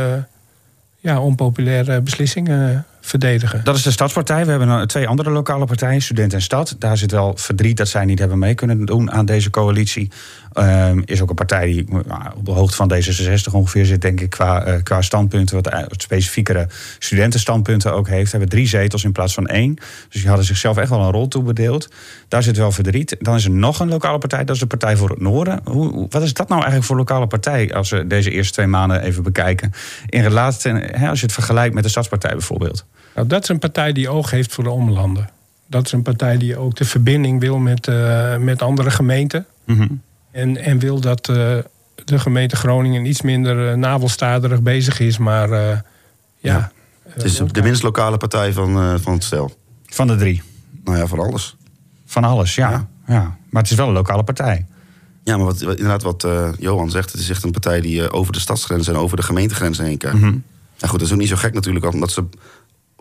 [0.99, 3.61] ja, onpopulaire beslissingen verdedigen.
[3.63, 4.45] Dat is de Stadspartij.
[4.45, 6.75] We hebben twee andere lokale partijen, Student en Stad.
[6.79, 10.11] Daar zit wel verdriet dat zij niet hebben mee kunnen doen aan deze coalitie.
[10.57, 14.21] Um, is ook een partij die nou, op de hoogte van D66 ongeveer zit, denk
[14.21, 15.55] ik, qua, uh, qua standpunten.
[15.55, 16.67] Wat, wat specifiekere
[16.99, 18.31] studentenstandpunten ook heeft.
[18.31, 19.75] Hebben drie zetels in plaats van één.
[20.09, 21.89] Dus die hadden zichzelf echt wel een rol toebedeeld.
[22.27, 23.15] Daar zit wel verdriet.
[23.19, 25.59] Dan is er nog een lokale partij, dat is de Partij voor het Noorden.
[25.63, 29.01] Hoe, wat is dat nou eigenlijk voor lokale partij, als we deze eerste twee maanden
[29.01, 29.71] even bekijken?
[30.09, 32.85] In relatie, hè, als je het vergelijkt met de Stadspartij bijvoorbeeld.
[33.15, 35.29] Nou, dat is een partij die oog heeft voor de omlanden.
[35.67, 39.45] Dat is een partij die ook de verbinding wil met, uh, met andere gemeenten.
[39.65, 40.01] Mm
[40.33, 41.35] en, en wil dat uh,
[42.05, 45.17] de gemeente Groningen iets minder uh, navelstaderig bezig is.
[45.17, 45.81] Maar uh, ja.
[46.39, 46.71] ja.
[47.07, 49.57] Het is de minst lokale partij van, van het stel.
[49.85, 50.41] Van de drie?
[50.83, 51.55] Nou ja, van alles.
[52.05, 52.69] Van alles, ja.
[52.69, 52.87] ja.
[53.07, 53.37] ja.
[53.49, 54.65] Maar het is wel een lokale partij.
[55.23, 56.27] Ja, maar wat, inderdaad wat
[56.59, 57.11] Johan zegt.
[57.11, 60.15] Het is echt een partij die over de stadsgrenzen en over de gemeentegrenzen heen kijkt.
[60.15, 60.43] Mm -hmm.
[60.77, 61.93] Nou goed, dat is ook niet zo gek natuurlijk.
[61.93, 62.25] Omdat ze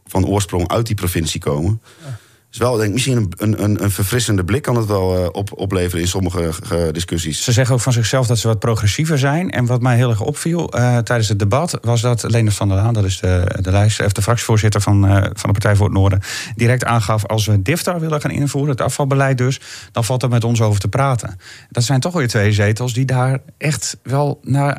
[0.06, 1.82] van oorsprong uit die provincie komen.
[2.04, 2.18] Ja
[2.52, 6.00] is wel, denk misschien een, een, een verfrissende blik kan het wel uh, op, opleveren
[6.00, 6.52] in sommige
[6.92, 7.44] discussies.
[7.44, 9.50] Ze zeggen ook van zichzelf dat ze wat progressiever zijn.
[9.50, 12.76] En wat mij heel erg opviel uh, tijdens het debat was dat Leendert van der
[12.76, 16.20] Laan, dat is de, de, lijst, de fractievoorzitter van, van de Partij voor het Noorden,
[16.54, 19.60] direct aangaf: als we DIFTA willen gaan invoeren, het afvalbeleid dus,
[19.92, 21.38] dan valt er met ons over te praten.
[21.70, 24.76] Dat zijn toch weer twee zetels die daar echt wel naar,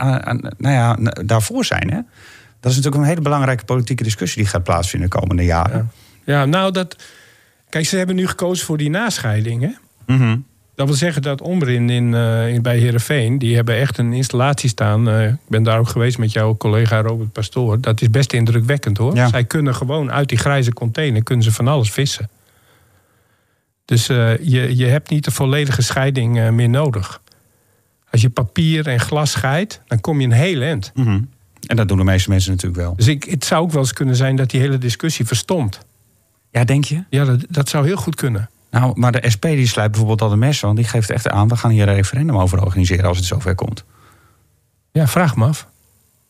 [0.58, 1.92] nou ja, daarvoor zijn.
[1.92, 2.00] Hè?
[2.64, 5.92] Dat is natuurlijk een hele belangrijke politieke discussie die gaat plaatsvinden de komende jaren.
[6.26, 6.96] Ja, ja nou dat.
[7.70, 9.62] Kijk, ze hebben nu gekozen voor die nascheiding.
[9.62, 9.70] Hè?
[10.16, 10.38] Mhm.
[10.76, 14.70] Dat wil zeggen dat Omrin in, uh, in, bij Herenveen, die hebben echt een installatie
[14.70, 15.10] staan.
[15.10, 17.82] Uh, ik ben daar ook geweest met jouw collega Robert Pastoor.
[17.82, 19.18] Dat is best indrukwekkend hoor.
[19.18, 22.30] Zij kunnen gewoon uit die grijze container kunnen ze van alles vissen.
[23.86, 27.22] Dus uh, je, je hebt niet de volledige scheiding meer nodig.
[28.12, 30.92] Als je papier en glas scheidt, dan kom je een heel eind.
[30.94, 31.30] Mm
[31.68, 32.96] En dat doen de meeste mensen natuurlijk wel.
[32.96, 35.80] Dus ik, het zou ook wel eens kunnen zijn dat die hele discussie verstomt.
[36.52, 37.04] Ja, denk je?
[37.10, 38.50] Ja, dat, dat zou heel goed kunnen.
[38.72, 41.48] Nou, maar de SP die sluit bijvoorbeeld al de mes want die geeft echt aan...
[41.48, 43.84] we gaan hier een referendum over organiseren als het zover komt.
[44.92, 45.68] Ja, vraag me af.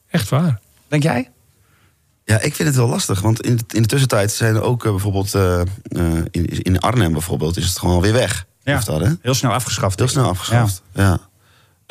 [0.10, 0.60] Echt waar.
[0.88, 1.30] Denk jij?
[2.26, 3.22] Ja, ik vind het wel lastig.
[3.22, 5.34] Want in de, in de tussentijd zijn er ook uh, bijvoorbeeld...
[5.36, 5.62] Uh,
[6.32, 8.46] in, in Arnhem bijvoorbeeld is het gewoon weer weg.
[8.64, 9.12] Ja, dat, hè?
[9.22, 10.00] heel snel afgeschaft.
[10.00, 11.04] Heel snel afgeschaft, ja.
[11.04, 11.20] ja.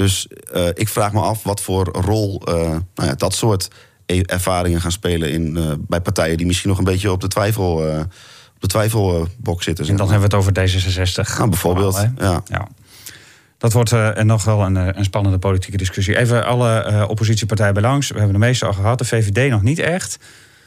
[0.03, 3.69] Dus uh, ik vraag me af wat voor rol nou ja, dat soort
[4.07, 7.29] E- ervaringen gaan spelen in, uh, bij partijen die misschien nog een beetje op de
[7.29, 7.89] twijfel.
[7.89, 7.99] Uh,
[8.55, 9.89] op de twijfelbok zitten.
[9.89, 11.37] En dan hebben we het over D66.
[11.37, 12.07] Nou, bijvoorbeeld.
[12.19, 12.43] ja.
[12.45, 12.69] ja.
[13.59, 16.19] Dat wordt uh, nog wel een, een, spannende politieke discussie.
[16.19, 18.09] Even alle uh, oppositiepartijen bij langs.
[18.09, 18.99] We hebben de meeste al gehad.
[18.99, 20.19] De VVD nog niet echt.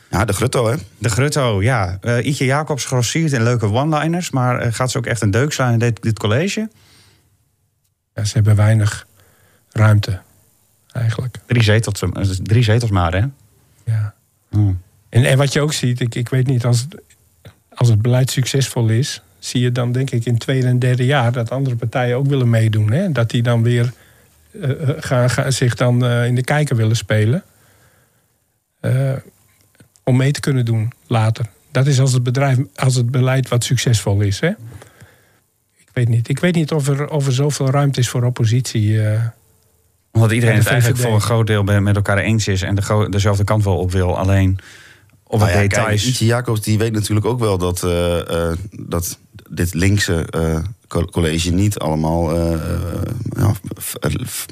[0.10, 0.76] Ja, de Grutto, hè?
[0.98, 1.98] De Grutto, ja.
[2.02, 4.30] Uh, Ietje Jacobs grossiert in leuke one-liners.
[4.30, 6.70] Maar gaat ze ook echt een deuk slaan in dit, dit college?
[8.14, 9.08] Ja, ze hebben weinig
[9.76, 10.22] ruimte
[10.92, 11.38] eigenlijk.
[11.46, 12.04] Drie zetels,
[12.44, 13.26] drie zetels maar, hè?
[13.84, 14.14] Ja.
[15.10, 17.02] En, en wat je ook ziet, ik, ik weet niet, als het,
[17.74, 21.06] als het beleid succesvol is, zie je dan denk ik in het tweede en derde
[21.06, 22.92] jaar dat andere partijen ook willen meedoen.
[22.92, 23.12] Hè?
[23.12, 23.94] Dat die dan weer
[24.62, 27.44] eh, eh, gaan, gaan, zich dan eh, in de kijker willen spelen.
[28.80, 29.14] Eh,
[30.04, 31.46] om mee te kunnen doen later.
[31.72, 34.40] Dat is als het bedrijf, als het beleid wat succesvol is.
[34.40, 34.50] Hè?
[35.78, 36.30] Ik weet niet.
[36.30, 39.00] Ik weet niet of er, of er zoveel ruimte is voor oppositie.
[40.16, 43.44] Omdat iedereen het eigenlijk voor een groot deel met elkaar eens is en de dezelfde
[43.44, 44.18] kant wel op wil.
[44.18, 44.60] Alleen
[45.24, 46.06] op Nou wat ja, kijk, details.
[46.06, 49.18] Ietje Jacobs die weet natuurlijk ook wel dat, eh, eh, dat
[49.50, 50.58] dit linkse eh,
[50.88, 52.30] co- college niet allemaal,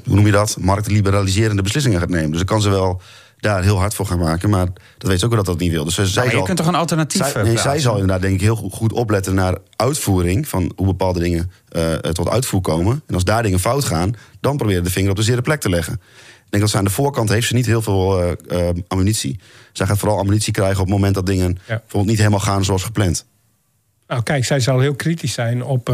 [0.05, 2.30] hoe noem je dat, marktliberaliserende beslissingen gaat nemen.
[2.30, 3.01] Dus dan kan ze wel
[3.43, 4.65] daar heel hard voor gaan maken, maar
[4.97, 5.83] dat weet ze ook wel dat dat niet wil.
[5.83, 8.33] Dus zij Maar je zal- kunt toch een alternatief zij, nee, zij zal inderdaad denk
[8.33, 13.03] ik heel goed- opletten naar uitvoering van hoe bepaalde dingen eh, tot uitvoer komen.
[13.07, 15.69] En als daar dingen fout gaan, dan proberen de vinger op de zere plek te
[15.69, 15.93] leggen.
[15.93, 19.39] Ik denk dat ze aan de voorkant heeft ze niet heel veel eh, eh, ammunitie.
[19.71, 22.83] Zij gaat vooral ammunitie krijgen op het moment dat dingen bijvoorbeeld niet helemaal gaan zoals
[22.83, 23.25] gepland.
[24.07, 25.89] Nou, kijk, zij zal heel kritisch zijn op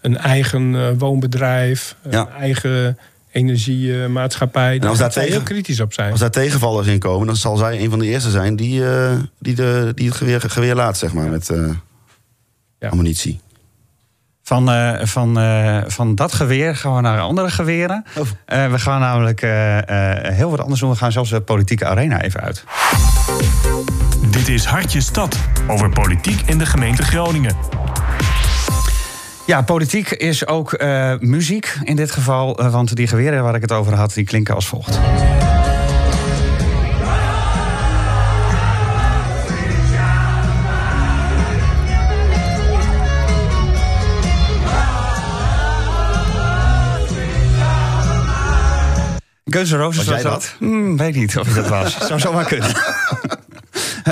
[0.00, 2.98] een eigen woonbedrijf, een eigen
[3.36, 4.78] energiemaatschappij.
[4.78, 6.10] En als daar, tegen, heel kritisch op zijn.
[6.10, 9.12] als daar tegenvallers in komen, dan zal zij een van de eerste zijn die, eh,
[9.38, 13.40] die, de, die het geweer, geweer laat, zeg maar, met eh, ammunitie.
[14.42, 18.04] Van, eh, van, eh, van dat geweer gaan we naar andere geweren.
[18.14, 18.26] Oh.
[18.44, 20.90] Eh, we gaan namelijk eh, eh, heel wat anders doen.
[20.90, 22.64] We gaan zelfs de politieke arena even uit.
[24.30, 25.36] Dit is Hartje Stad
[25.68, 27.56] over politiek in de gemeente Groningen.
[29.46, 32.58] Ja, politiek is ook eh, muziek in dit geval.
[32.58, 34.98] eh, want die geweren waar ik het over had, die klinken als volgt.
[49.44, 50.54] Guns N' Roses Was was, jij dat?
[50.58, 51.98] Hmm, weet niet of ik dat was.
[52.08, 52.76] Zou zomaar kunnen.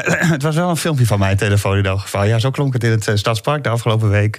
[0.34, 2.24] het was wel een filmpje van mijn telefoon in elk geval.
[2.24, 4.38] Ja, zo klonk het in het eh, Stadspark de afgelopen week.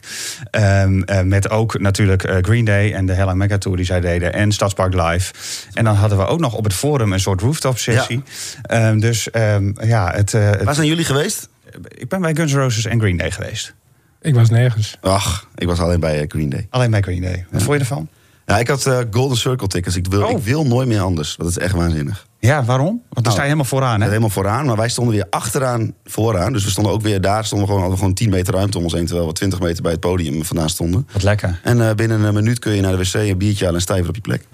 [0.51, 3.99] Ehm, eh, met ook natuurlijk eh, Green Day en de Hella Mega Tour die zij
[3.99, 4.33] deden.
[4.33, 5.33] En Stadspark Live.
[5.73, 8.23] En dan hadden we ook nog op het forum een soort rooftop sessie.
[8.61, 11.49] Ehm, dus ehm, ja, het, eh, het- Waar zijn jullie geweest?
[11.87, 13.73] Ik ben bij Guns N' Roses en Green Day geweest.
[14.21, 14.97] Ik was nergens.
[15.01, 16.67] Ach, ik was alleen bij Green Day.
[16.69, 17.45] Alleen bij Green Day.
[17.51, 18.07] Wat vond je ervan?
[18.45, 19.95] Ja, ik had eh, Golden Circle tickets.
[19.95, 20.29] Ik wil, Oh.
[20.29, 21.35] ik wil nooit meer anders.
[21.35, 22.27] Dat is echt waanzinnig.
[22.39, 23.01] Ja, waarom?
[23.09, 24.07] Want dan sta je helemaal vooraan, hè?
[24.07, 26.53] Helemaal vooraan, maar wij stonden weer achteraan vooraan.
[26.53, 28.77] Dus we stonden ook weer daar, stonden we gewoon, hadden we gewoon 10 meter ruimte
[28.77, 29.05] om ons heen...
[29.05, 31.07] terwijl we 20 meter bij het podium vandaan stonden.
[31.11, 31.59] Wat lekker.
[31.63, 33.93] En eh, binnen een minuut kun je naar de wc, een biertje halen en sta
[33.95, 34.47] je weer op je plek.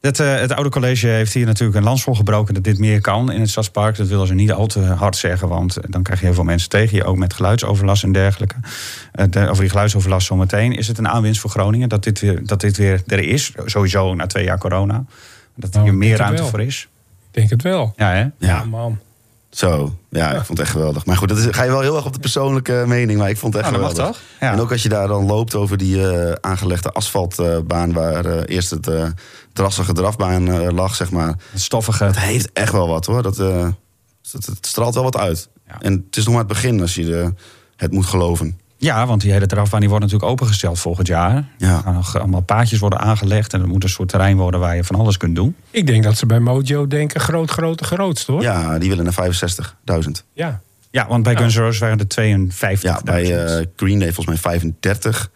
[0.00, 3.00] Het, eh, het oude college heeft hier natuurlijk een lans voor gebroken dat dit meer
[3.00, 3.96] kan in het Stadspark.
[3.96, 6.68] Dat willen ze niet al te hard zeggen, want dan krijg je heel veel mensen
[6.68, 8.54] tegen je, ook met geluidsoverlast en dergelijke.
[9.12, 10.72] Eh, de- over die geluidsoverlast zometeen.
[10.72, 13.52] Is het een aanwinst voor Groningen dat dit weer, dat dit weer er is?
[13.64, 15.04] Sowieso na twee jaar corona.
[15.56, 16.50] Dat er hier meer ruimte wel.
[16.50, 16.88] voor is.
[17.26, 17.92] Ik denk het wel.
[17.96, 18.26] Ja, hè?
[18.46, 18.98] Ja, man.
[19.50, 21.06] Zo, ja, ik vond het echt geweldig.
[21.06, 23.36] Maar goed, dat is, ga je wel heel erg op de persoonlijke mening, maar ik
[23.36, 24.22] vond het echt Nou, dat mag geweldig.
[24.38, 24.48] toch?
[24.48, 24.52] Ja.
[24.52, 27.92] En ook als je daar dan loopt over die eh, aangelegde asfaltbaan...
[27.92, 29.06] waar eh, eerst het eh
[29.52, 31.34] drassige drafbaan eh, lag, zeg maar.
[31.50, 32.04] Het stoffige.
[32.04, 33.22] Het heeft echt wel wat, hoor.
[33.22, 33.68] Dat, eh,
[34.30, 35.48] het, het straalt wel wat uit.
[35.80, 37.32] En het is nog maar het begin als je de,
[37.76, 38.58] het moet geloven.
[38.80, 41.44] Ja, want die hele drafbaan die wordt natuurlijk opengesteld volgend jaar.
[41.58, 41.76] Ja.
[41.76, 44.76] Er gaan nog allemaal paadjes worden aangelegd en het moet een soort terrein worden waar
[44.76, 45.56] je van alles kunt doen.
[45.70, 48.42] Ik denk dat ze bij Mojo denken groot, grote, grootst, hoor.
[48.42, 49.32] Ja, die willen naar
[49.94, 50.10] 65.000.
[50.32, 50.60] Ja.
[50.90, 51.38] Ja, want bij Ja.
[51.38, 52.90] Guns N' Roses waren er 52.
[52.90, 55.30] Ja, bij eh, Green Day volgens mij 35.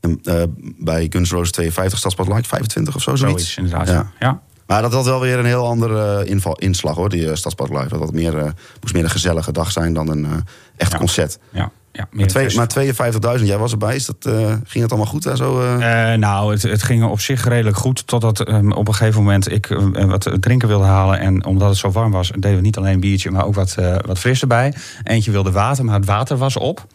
[0.00, 0.42] En eh,
[0.78, 3.16] bij Guns N' Roses 52, Stadspad Light 25 of zo.
[3.16, 4.10] Zoiets, Zoiets, inderdaad, ja.
[4.26, 4.40] Ja.
[4.66, 7.68] Maar dat had wel weer een heel andere eh, inval, inslag hoor, die uh, Stadspad
[7.68, 7.88] Live.
[7.88, 10.32] Dat had meer, eh, moest meer een gezellige dag zijn dan een eh,
[10.76, 11.38] echt concert.
[11.50, 13.94] Ja, ja, maar, twee, maar 52.000, jij was erbij.
[13.94, 15.60] Is dat, eh, ging het allemaal goed daar zo?
[15.60, 16.12] eh?
[16.12, 18.06] Eh, nou, het, het ging op zich redelijk goed.
[18.06, 21.18] Totdat ehm, op een gegeven moment ik wat drinken wilde halen.
[21.18, 23.74] En omdat het zo warm was, deden we niet alleen een biertje, maar ook wat,
[24.06, 24.74] wat fris erbij.
[25.04, 26.86] Eentje wilde water, maar het water was op.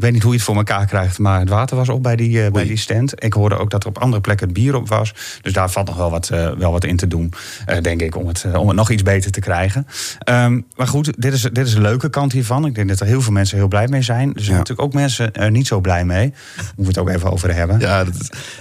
[0.00, 2.16] Ik weet niet hoe je het voor elkaar krijgt, maar het water was op bij
[2.16, 3.24] die, eh, bij die stand.
[3.24, 5.14] Ik hoorde ook dat er op andere plekken het bier op was.
[5.42, 7.32] Dus daar valt nog wel wat, eh, wel wat in te doen,
[7.66, 9.86] eh, denk ik, om het, om het nog iets beter te krijgen.
[10.18, 12.66] Ehm, maar goed, dit is, dit is een leuke kant hiervan.
[12.66, 14.34] Ik denk dat er heel veel mensen heel blij mee zijn.
[14.34, 16.30] Er zijn natuurlijk ook mensen er niet zo blij mee.
[16.30, 17.78] Daar moeten we het ook even over hebben.
[17.80, 18.14] Ja, dat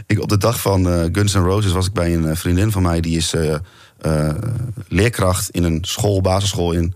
[0.05, 2.99] ik, op de dag van Guns N' Roses was ik bij een vriendin van mij.
[2.99, 3.35] Die is
[4.87, 6.93] leerkracht in een school, basisschool in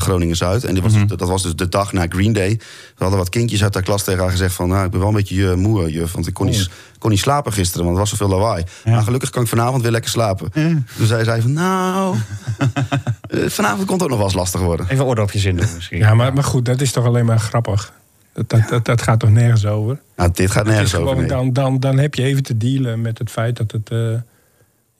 [0.00, 0.64] Groningen-Zuid.
[0.64, 2.50] En die was, dat was dus de dag na Green Day.
[2.58, 4.68] We hadden wat kindjes uit haar klas tegen haar gezegd van...
[4.68, 7.18] Nou, ik ben wel een beetje eh, moe, juf, want ik kon, niet, kon niet
[7.18, 7.84] slapen gisteren.
[7.84, 8.64] Want er was zoveel lawaai.
[8.84, 10.52] Maar gelukkig kan ik vanavond weer lekker slapen.
[10.96, 12.16] Toen zei zij van, nou...
[13.28, 14.86] eh, vanavond kon het ook nog wel eens lastig worden.
[14.88, 15.98] Even oordopjes in doen misschien.
[15.98, 17.92] Ja, maar, maar goed, dat is toch alleen maar grappig.
[18.32, 20.00] Dat, dat, dat, dat gaat toch nergens over?
[20.16, 21.16] Nou, dit gaat nergens over.
[21.16, 21.26] nee.
[21.26, 24.14] dan, dan, dan heb je even te dealen met het feit dat het, eh,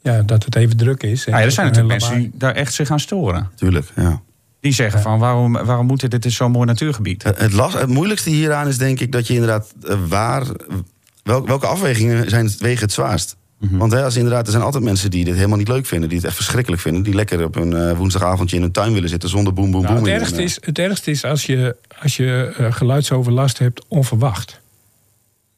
[0.01, 1.24] ja, dat het even druk is.
[1.24, 3.51] Ja, er zijn natuurlijk mensen die daar echt zich aan storen.
[3.55, 4.20] Tuurlijk, ja.
[4.62, 6.10] Die zeggen van waarom, waarom moet dit?
[6.10, 7.22] Dit is zo'n mooi natuurgebied.
[7.22, 10.46] Het, last, het moeilijkste hieraan is denk ik dat je inderdaad eh, waar.
[11.22, 13.36] Wel, welke afwegingen zijn het, wegen het zwaarst?
[13.70, 16.18] Want hè, als inderdaad, er zijn altijd mensen die dit helemaal niet leuk vinden, die
[16.18, 19.28] het echt verschrikkelijk vinden, die lekker op een eh, woensdagavondje in hun tuin willen zitten
[19.28, 20.04] zonder boem boem Nou, boem.
[20.04, 24.60] het, ergste is, het ergste is als je, als je eh, geluidsoverlast hebt onverwacht.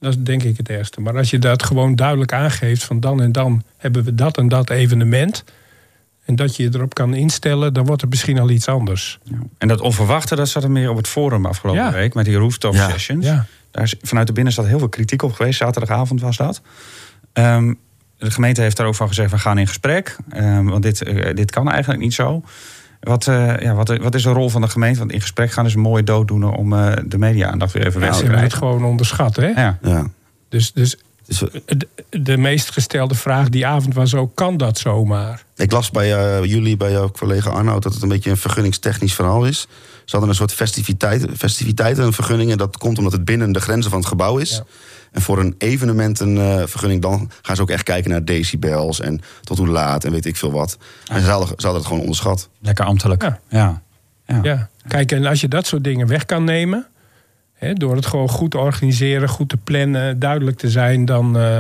[0.01, 1.01] Dat is denk ik het ergste.
[1.01, 4.49] Maar als je dat gewoon duidelijk aangeeft van dan en dan hebben we dat en
[4.49, 5.45] dat evenement.
[6.25, 9.19] En dat je je erop kan instellen, dan wordt het misschien al iets anders.
[9.59, 11.93] En dat onverwachte, dat zat er meer op het forum afgelopen Ja.
[11.93, 12.91] week met die rooftop Ja.
[12.91, 13.25] sessions.
[13.27, 13.47] Ja.
[13.71, 15.59] Daar is vanuit de binnenstad heel veel kritiek op geweest.
[15.59, 16.63] Zaterdagavond was dat.
[17.33, 17.75] Ehm,
[18.19, 20.17] de gemeente heeft daar ook van gezegd: we gaan in gesprek.
[20.29, 22.43] Ehm, want dit, eh, dit kan eigenlijk niet zo.
[23.01, 24.99] Wat, eh, ja, wat, wat is de rol van de gemeente?
[24.99, 28.09] Want in gesprek gaan is een mooie dooddoener om eh, de media-aandacht weer even weg
[28.15, 28.69] Ze te hebben het krijgen.
[28.77, 29.47] gewoon onderschat, hè?
[29.49, 29.79] Ja.
[29.83, 30.07] Ja.
[30.49, 30.73] Dus,
[31.27, 35.45] dus de, de meest gestelde vraag die avond was ook, kan dat zomaar?
[35.57, 39.15] Ik las bij eh, jullie, bij jouw collega Arnoud, dat het een beetje een vergunningstechnisch
[39.15, 39.61] verhaal is.
[40.05, 42.51] Ze hadden een soort festiviteit, festiviteiten, een vergunning.
[42.51, 44.63] En dat komt omdat het binnen de grenzen van het gebouw is.
[45.13, 49.69] En voor een evenementenvergunning dan gaan ze ook echt kijken naar decibels en tot hoe
[49.69, 50.79] laat en weet ik veel wat.
[51.07, 52.49] En ze hadden, ze hadden het gewoon onderschat.
[52.61, 53.23] Lekker ambtelijk.
[53.49, 53.83] Ja.
[54.27, 54.39] Ja.
[54.43, 54.69] Ja.
[54.89, 56.87] Kijk, en als je dat soort dingen weg kan nemen,
[57.73, 61.59] door het gewoon goed te organiseren, goed te plannen, duidelijk te zijn, dan eh,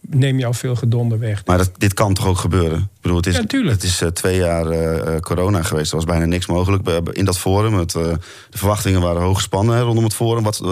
[0.00, 1.46] neem je al veel gedonder weg.
[1.46, 2.78] Maar dat, dit kan toch ook gebeuren?
[2.78, 5.90] Ik bedoel, het is, Ja, het is eh, twee jaar eh, corona geweest.
[5.90, 7.74] Er was bijna niks mogelijk in dat forum.
[7.74, 8.02] Het, eh,
[8.50, 10.42] de verwachtingen waren hoog gespannen hè, rondom het forum.
[10.44, 10.62] Wat,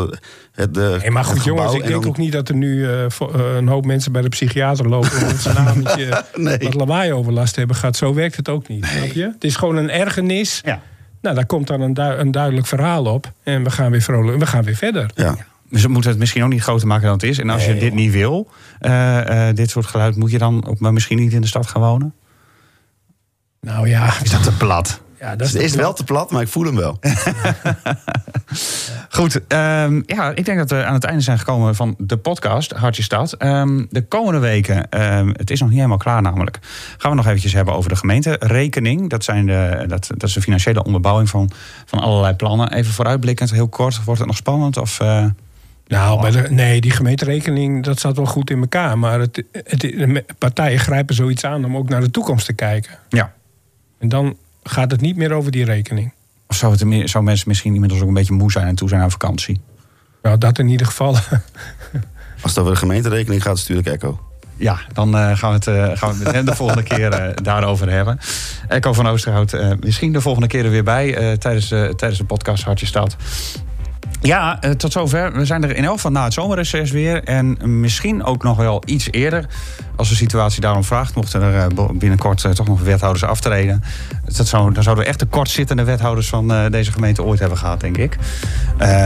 [0.52, 2.86] het, de, Nee, maar goed, jongens, ik En denk dan- ook niet dat er nu
[2.86, 6.24] een hoop mensen bij de psychiater lopen omdat ze een avondje
[6.60, 7.96] wat lawaai overlast hebben gehad.
[7.96, 9.22] Zo werkt het ook niet, snap je?
[9.22, 10.60] Het is gewoon een ergernis.
[10.64, 10.82] Ja.
[11.20, 13.32] Nou, daar komt dan een, du- een duidelijk verhaal op.
[13.42, 15.10] En we gaan weer vrolijk, we gaan weer verder.
[15.14, 15.36] Ja.
[15.70, 17.38] Dus we moeten het misschien ook niet groter maken dan het is.
[17.38, 20.78] En als je dit niet wil, eh, eh, dit soort geluid, moet je dan ook
[20.78, 22.14] maar misschien niet in de stad gaan wonen?
[23.60, 24.12] Nou ja.
[24.22, 25.00] Is dat te plat?
[25.20, 26.98] Ja, Het is wel te plat, maar ik voel hem wel.
[29.10, 32.72] Goed, ehm, ja, ik denk dat we aan het einde zijn gekomen van de podcast
[32.72, 33.32] Hartje Stad.
[33.32, 36.58] Ehm, de komende weken, ehm, het is nog niet helemaal klaar namelijk,
[36.98, 39.10] gaan we nog eventjes hebben over de gemeenterekening.
[39.10, 41.50] Dat, zijn de, dat, dat is de financiële onderbouwing van,
[41.84, 42.72] van allerlei plannen.
[42.72, 44.76] Even vooruitblikkend, heel kort, wordt het nog spannend?
[44.76, 45.24] Of, eh,
[45.86, 48.98] Nou, bij de, nee, die gemeenterekening, dat zat wel goed in elkaar.
[48.98, 52.98] Maar het, het, de partijen grijpen zoiets aan om ook naar de toekomst te kijken.
[53.08, 53.32] Ja.
[53.98, 56.12] En dan gaat het niet meer over die rekening.
[56.46, 59.00] Of zou, het, zou mensen misschien inmiddels ook een beetje moe zijn en toe zijn
[59.00, 59.60] aan vakantie?
[60.22, 61.16] Nou, dat in ieder geval.
[62.42, 64.20] Als het over de gemeenterekening gaat, stuur ik Echo.
[64.56, 67.12] Ja, dan eh, gaan we het, eh, gaan we het met hem de volgende keer
[67.12, 68.18] eh, daarover hebben.
[68.68, 72.20] Echo van Oosterhout, eh, misschien de volgende keer er weer bij eh, tijdens, de tijdens
[72.20, 73.16] de podcast Hartje Stad.
[74.20, 75.32] Ja, eh, tot zover.
[75.32, 77.24] We zijn er in elk geval na het zomerreces weer.
[77.24, 79.46] En misschien ook nog wel iets eerder.
[79.96, 83.82] Als de situatie daarom vraagt, mochten er eh, binnenkort eh, toch nog wethouders aftreden.
[84.36, 87.80] Dat zou, dan zouden we echt de kortzittende wethouders van deze gemeente ooit hebben gehad,
[87.80, 88.16] denk ik.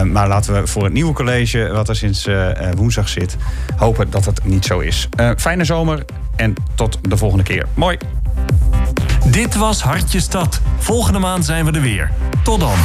[0.05, 2.29] Maar laten we voor het nieuwe college, wat er sinds
[2.77, 3.37] woensdag zit,
[3.77, 5.09] hopen dat het niet zo is.
[5.37, 6.05] Fijne zomer
[6.37, 7.67] en tot de volgende keer.
[7.75, 7.99] Mooi.
[9.27, 10.61] Dit was Hartje Stad.
[10.79, 12.11] Volgende maand zijn we er weer.
[12.43, 12.77] Tot dan.